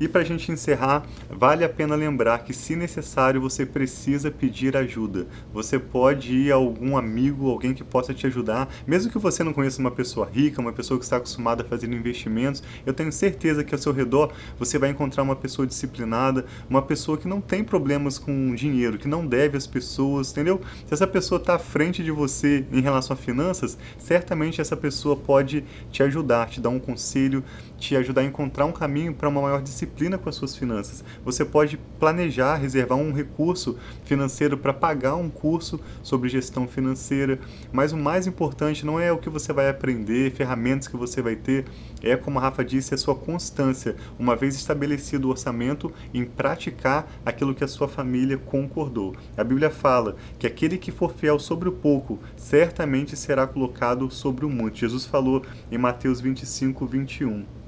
E 0.00 0.08
para 0.08 0.22
a 0.22 0.24
gente 0.24 0.50
encerrar, 0.50 1.04
vale 1.30 1.64
a 1.64 1.68
pena 1.68 1.94
lembrar 1.94 2.40
que, 2.40 2.52
se 2.52 2.74
necessário, 2.74 3.40
você 3.40 3.64
precisa 3.64 4.32
pedir 4.32 4.76
ajuda. 4.76 5.28
Você 5.52 5.78
pode 5.78 6.34
ir 6.34 6.50
a 6.50 6.56
algum 6.56 6.96
amigo, 6.96 7.48
alguém 7.48 7.72
que 7.72 7.84
possa 7.84 8.12
te 8.12 8.26
ajudar, 8.26 8.68
mesmo 8.84 9.12
que 9.12 9.18
você 9.18 9.44
não 9.44 9.52
conheça 9.52 9.80
uma 9.80 9.92
pessoa 9.92 10.28
rica, 10.28 10.60
uma 10.60 10.72
pessoa 10.72 10.98
que 10.98 11.04
está 11.04 11.18
acostumada 11.18 11.62
a 11.62 11.66
fazer 11.66 11.86
investimentos. 11.92 12.64
Eu 12.84 12.92
tenho 12.92 13.12
certeza 13.12 13.62
que 13.62 13.74
ao 13.74 13.80
seu 13.80 13.92
redor 13.92 14.32
você 14.58 14.76
vai 14.76 14.90
encontrar 14.90 15.22
uma 15.22 15.36
pessoa 15.36 15.66
disciplinada, 15.66 16.46
uma 16.68 16.82
pessoa 16.82 17.16
que 17.16 17.28
não 17.28 17.40
tem 17.40 17.62
problemas 17.62 18.18
com 18.18 18.54
dinheiro, 18.56 18.98
que 18.98 19.06
não 19.06 19.24
deve 19.24 19.56
às 19.56 19.68
pessoas, 19.68 20.32
entendeu? 20.32 20.60
Se 20.86 20.94
essa 20.94 21.06
pessoa 21.06 21.40
está 21.40 21.54
à 21.54 21.60
frente 21.60 22.02
de 22.02 22.10
você 22.10 22.64
em 22.72 22.80
relação 22.80 23.14
a 23.14 23.16
finanças, 23.16 23.78
certamente 23.98 24.60
essa 24.60 24.76
pessoa 24.76 25.14
pode 25.14 25.64
te 25.92 26.02
ajudar, 26.02 26.48
te 26.48 26.60
dar 26.60 26.70
um 26.70 26.80
conselho, 26.80 27.44
te 27.78 27.94
ajudar 27.94 28.22
a 28.22 28.24
encontrar 28.24 28.64
um 28.64 28.72
caminho 28.72 29.14
para 29.14 29.28
uma 29.28 29.40
maior 29.40 29.62
disciplina 29.62 29.91
disciplina 29.92 30.16
com 30.18 30.28
as 30.28 30.34
suas 30.34 30.56
finanças. 30.56 31.04
Você 31.24 31.44
pode 31.44 31.78
planejar, 32.00 32.56
reservar 32.56 32.98
um 32.98 33.12
recurso 33.12 33.76
financeiro 34.04 34.56
para 34.56 34.72
pagar 34.72 35.14
um 35.14 35.28
curso 35.28 35.78
sobre 36.02 36.28
gestão 36.28 36.66
financeira, 36.66 37.38
mas 37.72 37.92
o 37.92 37.96
mais 37.96 38.26
importante 38.26 38.84
não 38.84 38.98
é 38.98 39.12
o 39.12 39.18
que 39.18 39.28
você 39.28 39.52
vai 39.52 39.68
aprender, 39.68 40.32
ferramentas 40.32 40.88
que 40.88 40.96
você 40.96 41.20
vai 41.20 41.36
ter, 41.36 41.66
é 42.02 42.16
como 42.16 42.38
a 42.38 42.42
Rafa 42.42 42.64
disse, 42.64 42.94
a 42.94 42.98
sua 42.98 43.14
constância, 43.14 43.94
uma 44.18 44.34
vez 44.34 44.56
estabelecido 44.56 45.28
o 45.28 45.30
orçamento, 45.30 45.92
em 46.12 46.24
praticar 46.24 47.08
aquilo 47.24 47.54
que 47.54 47.64
a 47.64 47.68
sua 47.68 47.86
família 47.86 48.38
concordou. 48.38 49.14
A 49.36 49.44
Bíblia 49.44 49.70
fala 49.70 50.16
que 50.38 50.46
aquele 50.46 50.78
que 50.78 50.90
for 50.90 51.12
fiel 51.12 51.38
sobre 51.38 51.68
o 51.68 51.72
pouco, 51.72 52.18
certamente 52.36 53.16
será 53.16 53.46
colocado 53.46 54.10
sobre 54.10 54.44
o 54.44 54.50
muito. 54.50 54.78
Jesus 54.78 55.04
falou 55.04 55.44
em 55.70 55.78
Mateus 55.78 56.20
25, 56.20 56.86
21. 56.86 57.61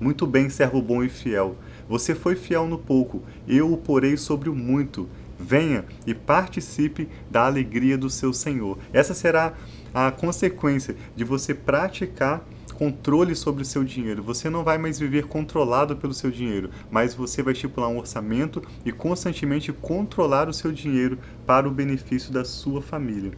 Muito 0.00 0.26
bem, 0.26 0.48
servo 0.48 0.80
bom 0.80 1.04
e 1.04 1.10
fiel. 1.10 1.56
Você 1.86 2.14
foi 2.14 2.34
fiel 2.34 2.66
no 2.66 2.78
pouco, 2.78 3.22
eu 3.46 3.70
o 3.70 3.76
porei 3.76 4.16
sobre 4.16 4.48
o 4.48 4.54
muito. 4.54 5.06
Venha 5.38 5.84
e 6.06 6.14
participe 6.14 7.06
da 7.30 7.44
alegria 7.44 7.98
do 7.98 8.08
seu 8.08 8.32
Senhor. 8.32 8.78
Essa 8.92 9.12
será 9.12 9.52
a 9.92 10.10
consequência 10.10 10.96
de 11.14 11.22
você 11.22 11.54
praticar 11.54 12.42
controle 12.74 13.34
sobre 13.34 13.62
o 13.62 13.66
seu 13.66 13.84
dinheiro. 13.84 14.22
Você 14.22 14.48
não 14.48 14.64
vai 14.64 14.78
mais 14.78 14.98
viver 14.98 15.26
controlado 15.26 15.94
pelo 15.96 16.14
seu 16.14 16.30
dinheiro, 16.30 16.70
mas 16.90 17.14
você 17.14 17.42
vai 17.42 17.52
estipular 17.52 17.90
um 17.90 17.98
orçamento 17.98 18.62
e 18.86 18.90
constantemente 18.90 19.70
controlar 19.70 20.48
o 20.48 20.54
seu 20.54 20.72
dinheiro 20.72 21.18
para 21.44 21.68
o 21.68 21.70
benefício 21.70 22.32
da 22.32 22.42
sua 22.42 22.80
família. 22.80 23.32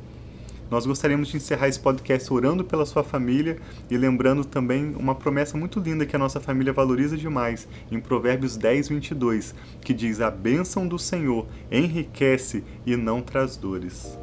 Nós 0.73 0.87
gostaríamos 0.87 1.29
de 1.29 1.37
encerrar 1.37 1.69
esse 1.69 1.79
podcast 1.79 2.33
orando 2.33 2.65
pela 2.65 2.87
sua 2.87 3.05
família 3.05 3.59
e 3.91 3.97
lembrando 3.99 4.43
também 4.43 4.95
uma 4.97 5.15
promessa 5.15 5.55
muito 5.55 5.79
linda 5.79 6.07
que 6.07 6.17
a 6.17 6.19
nossa 6.19 6.41
família 6.41 6.73
valoriza 6.73 7.15
demais, 7.15 7.69
em 7.91 8.01
Provérbios 8.01 8.57
10, 8.57 8.89
22, 8.89 9.55
que 9.83 9.93
diz: 9.93 10.23
A 10.23 10.31
bênção 10.31 10.89
do 10.89 10.99
Senhor 10.99 11.47
enriquece 11.71 12.65
e 12.87 12.97
não 12.97 13.21
traz 13.21 13.55
dores. 13.55 14.19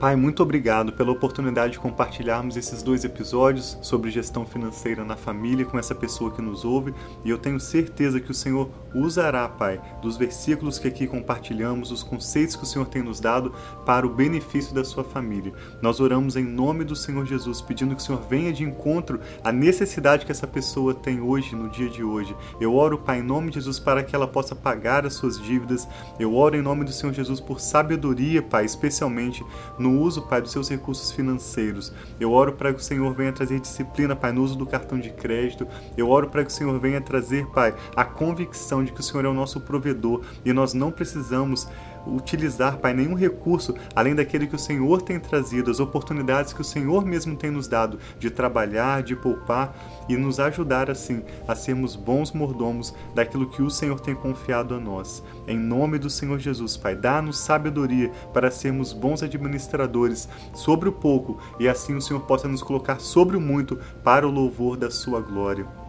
Pai, 0.00 0.16
muito 0.16 0.42
obrigado 0.42 0.92
pela 0.92 1.12
oportunidade 1.12 1.74
de 1.74 1.78
compartilharmos 1.78 2.56
esses 2.56 2.82
dois 2.82 3.04
episódios 3.04 3.78
sobre 3.80 4.10
gestão 4.10 4.44
financeira 4.44 5.04
na 5.04 5.16
família 5.16 5.64
com 5.64 5.78
essa 5.78 5.94
pessoa 5.94 6.32
que 6.32 6.42
nos 6.42 6.64
ouve 6.64 6.92
e 7.24 7.30
eu 7.30 7.38
tenho 7.38 7.60
certeza 7.60 8.18
que 8.18 8.30
o 8.30 8.34
Senhor 8.34 8.68
usará, 8.92 9.48
Pai, 9.48 9.80
dos 10.02 10.16
versículos 10.16 10.80
que 10.80 10.88
aqui 10.88 11.06
compartilhamos, 11.06 11.92
os 11.92 12.02
conceitos 12.02 12.56
que 12.56 12.64
o 12.64 12.66
Senhor 12.66 12.86
tem 12.86 13.02
nos 13.02 13.20
dado 13.20 13.54
para 13.86 14.04
o 14.04 14.12
benefício 14.12 14.74
da 14.74 14.84
sua 14.84 15.04
família. 15.04 15.52
Nós 15.80 16.00
oramos 16.00 16.34
em 16.34 16.44
nome 16.44 16.84
do 16.84 16.96
Senhor 16.96 17.24
Jesus, 17.24 17.60
pedindo 17.60 17.94
que 17.94 18.02
o 18.02 18.04
Senhor 18.04 18.20
venha 18.28 18.52
de 18.52 18.64
encontro 18.64 19.20
à 19.44 19.52
necessidade 19.52 20.26
que 20.26 20.32
essa 20.32 20.46
pessoa 20.46 20.92
tem 20.92 21.20
hoje, 21.20 21.54
no 21.54 21.68
dia 21.68 21.88
de 21.88 22.02
hoje. 22.02 22.36
Eu 22.60 22.74
oro, 22.74 22.98
Pai, 22.98 23.20
em 23.20 23.22
nome 23.22 23.48
de 23.48 23.54
Jesus, 23.54 23.78
para 23.78 24.02
que 24.02 24.14
ela 24.14 24.26
possa 24.26 24.56
pagar 24.56 25.06
as 25.06 25.14
suas 25.14 25.40
dívidas. 25.40 25.86
Eu 26.18 26.34
oro 26.34 26.56
em 26.56 26.62
nome 26.62 26.84
do 26.84 26.92
Senhor 26.92 27.12
Jesus 27.12 27.40
por 27.40 27.60
sabedoria, 27.60 28.42
Pai, 28.42 28.64
especialmente 28.64 29.44
no 29.84 30.00
uso, 30.00 30.22
Pai, 30.22 30.40
dos 30.40 30.50
seus 30.50 30.70
recursos 30.70 31.12
financeiros. 31.12 31.92
Eu 32.18 32.32
oro 32.32 32.54
para 32.54 32.72
que 32.72 32.80
o 32.80 32.82
Senhor 32.82 33.12
venha 33.14 33.32
trazer 33.32 33.60
disciplina, 33.60 34.16
Pai, 34.16 34.32
no 34.32 34.42
uso 34.42 34.56
do 34.56 34.64
cartão 34.64 34.98
de 34.98 35.10
crédito. 35.10 35.68
Eu 35.94 36.08
oro 36.08 36.28
para 36.28 36.42
que 36.42 36.50
o 36.50 36.54
Senhor 36.54 36.78
venha 36.80 37.02
trazer, 37.02 37.46
Pai, 37.48 37.74
a 37.94 38.04
convicção 38.04 38.82
de 38.82 38.92
que 38.92 39.00
o 39.00 39.02
Senhor 39.02 39.26
é 39.26 39.28
o 39.28 39.34
nosso 39.34 39.60
provedor 39.60 40.22
e 40.42 40.52
nós 40.54 40.72
não 40.72 40.90
precisamos 40.90 41.68
utilizar, 42.06 42.78
Pai, 42.78 42.92
nenhum 42.94 43.14
recurso 43.14 43.74
além 43.94 44.14
daquele 44.14 44.46
que 44.46 44.54
o 44.54 44.58
Senhor 44.58 45.02
tem 45.02 45.18
trazido, 45.18 45.70
as 45.70 45.80
oportunidades 45.80 46.52
que 46.52 46.60
o 46.60 46.64
Senhor 46.64 47.04
mesmo 47.04 47.36
tem 47.36 47.50
nos 47.50 47.68
dado 47.68 47.98
de 48.18 48.30
trabalhar, 48.30 49.02
de 49.02 49.16
poupar 49.16 49.76
e 50.08 50.16
nos 50.16 50.40
ajudar 50.40 50.90
assim 50.90 51.22
a 51.46 51.54
sermos 51.54 51.96
bons 51.96 52.32
mordomos 52.32 52.94
daquilo 53.14 53.48
que 53.48 53.62
o 53.62 53.70
Senhor 53.70 54.00
tem 54.00 54.14
confiado 54.14 54.74
a 54.74 54.80
nós. 54.80 55.22
Em 55.46 55.58
nome 55.58 55.98
do 55.98 56.10
Senhor 56.10 56.38
Jesus, 56.38 56.76
Pai, 56.76 56.94
dá-nos 56.94 57.38
sabedoria 57.38 58.10
para 58.32 58.50
sermos 58.50 58.92
bons 58.92 59.22
administradores 59.22 60.28
sobre 60.52 60.88
o 60.88 60.92
pouco 60.92 61.38
e 61.58 61.68
assim 61.68 61.94
o 61.94 62.02
Senhor 62.02 62.20
possa 62.20 62.48
nos 62.48 62.62
colocar 62.62 63.00
sobre 63.00 63.36
o 63.36 63.40
muito 63.40 63.78
para 64.02 64.26
o 64.26 64.30
louvor 64.30 64.76
da 64.76 64.90
sua 64.90 65.20
glória. 65.20 65.83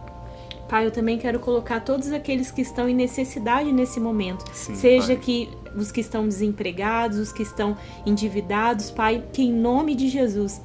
Pai, 0.68 0.86
eu 0.86 0.90
também 0.90 1.16
quero 1.16 1.38
colocar 1.38 1.80
todos 1.80 2.10
aqueles 2.12 2.50
que 2.50 2.60
estão 2.60 2.88
em 2.88 2.94
necessidade 2.94 3.70
nesse 3.72 4.00
momento. 4.00 4.44
Sim, 4.52 4.74
Seja 4.74 5.14
pai. 5.14 5.16
que 5.16 5.48
os 5.76 5.92
que 5.92 6.00
estão 6.00 6.26
desempregados, 6.26 7.18
os 7.18 7.32
que 7.32 7.42
estão 7.42 7.76
endividados, 8.04 8.90
Pai, 8.90 9.22
que 9.32 9.42
em 9.42 9.52
nome 9.52 9.94
de 9.94 10.08
Jesus 10.08 10.60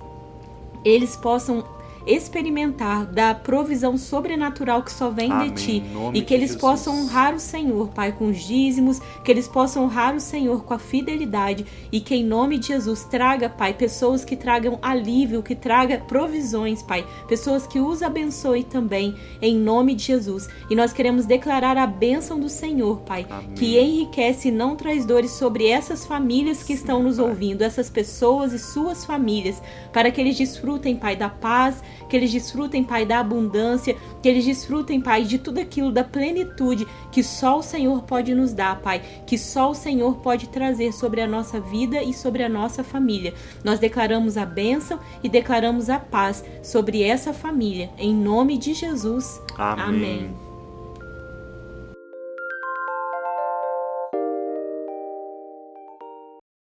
eles 0.84 1.16
possam 1.16 1.64
experimentar 2.06 3.06
da 3.06 3.34
provisão 3.34 3.98
sobrenatural 3.98 4.84
que 4.84 4.92
só 4.92 5.10
vem 5.10 5.32
Amém. 5.32 5.52
de 5.52 5.64
ti 5.64 5.84
e 6.14 6.22
que 6.22 6.34
eles 6.34 6.56
possam 6.56 7.02
honrar 7.02 7.36
o 7.36 7.40
Senhor, 7.40 7.90
Pai, 7.90 8.12
com 8.12 8.30
os 8.30 8.40
dízimos, 8.40 9.00
que 9.24 9.32
eles 9.32 9.48
possam 9.48 9.86
honrar 9.86 10.16
o 10.16 10.20
Senhor 10.20 10.64
com 10.64 10.74
a 10.74 10.80
fidelidade 10.80 11.66
e 11.92 12.00
que 12.00 12.16
em 12.16 12.24
nome 12.24 12.58
de 12.58 12.68
Jesus 12.68 13.04
traga, 13.04 13.50
Pai, 13.50 13.74
pessoas 13.74 14.24
que 14.26 14.36
tragam 14.36 14.80
alívio, 14.82 15.44
que 15.44 15.56
traga 15.56 16.00
provisões, 16.00 16.82
Pai, 16.82 17.06
pessoas 17.28 17.68
que 17.68 17.80
os 17.80 18.02
abençoe 18.02 18.64
também 18.64 19.16
em 19.42 19.56
nome 19.56 19.96
de 19.96 20.06
Jesus. 20.06 20.48
E 20.70 20.76
nós 20.76 20.94
queremos 20.94 21.26
declarar 21.26 21.78
a 21.78 21.88
bênção 21.88 22.40
do 22.40 22.50
Senhor, 22.50 23.02
Pai, 23.02 23.26
Amém. 23.30 23.54
que 23.56 23.80
enriquece 23.80 24.50
e 24.50 24.52
não 24.52 24.76
traz 24.76 25.06
dores 25.06 25.32
sobre 25.32 25.68
essas 25.68 26.06
famílias 26.06 26.60
que 26.60 26.74
Sim, 26.74 26.82
estão 26.82 27.04
nos 27.04 27.18
pai. 27.18 27.26
ouvindo, 27.26 27.62
essas 27.62 27.90
pessoas 27.90 28.54
e 28.54 28.60
suas 28.60 29.06
famílias, 29.06 29.62
para 29.92 30.12
que 30.12 30.20
eles 30.20 30.38
desfrutem, 30.38 30.96
Pai, 30.96 31.16
da 31.16 31.30
paz 31.30 31.82
que 32.12 32.18
eles 32.18 32.30
desfrutem, 32.30 32.84
Pai, 32.84 33.06
da 33.06 33.20
abundância, 33.20 33.96
que 34.22 34.28
eles 34.28 34.44
desfrutem, 34.44 35.00
Pai, 35.00 35.24
de 35.24 35.38
tudo 35.38 35.62
aquilo 35.62 35.94
da 35.94 36.04
plenitude 36.04 36.86
que 37.10 37.24
só 37.24 37.60
o 37.60 37.64
Senhor 37.64 38.04
pode 38.04 38.36
nos 38.36 38.52
dar, 38.52 38.82
Pai, 38.82 39.02
que 39.26 39.38
só 39.38 39.72
o 39.72 39.74
Senhor 39.74 40.18
pode 40.18 40.50
trazer 40.50 40.92
sobre 40.92 41.22
a 41.22 41.28
nossa 41.28 41.62
vida 41.62 42.04
e 42.04 42.14
sobre 42.14 42.44
a 42.44 42.50
nossa 42.50 42.84
família. 42.84 43.34
Nós 43.64 43.80
declaramos 43.80 44.36
a 44.36 44.46
bênção 44.46 45.00
e 45.24 45.30
declaramos 45.30 45.90
a 45.90 46.00
paz 46.00 46.44
sobre 46.62 47.02
essa 47.02 47.32
família, 47.32 47.90
em 47.98 48.14
nome 48.14 48.58
de 48.58 48.74
Jesus. 48.74 49.42
Amém. 49.58 49.86
Amém. 49.86 50.51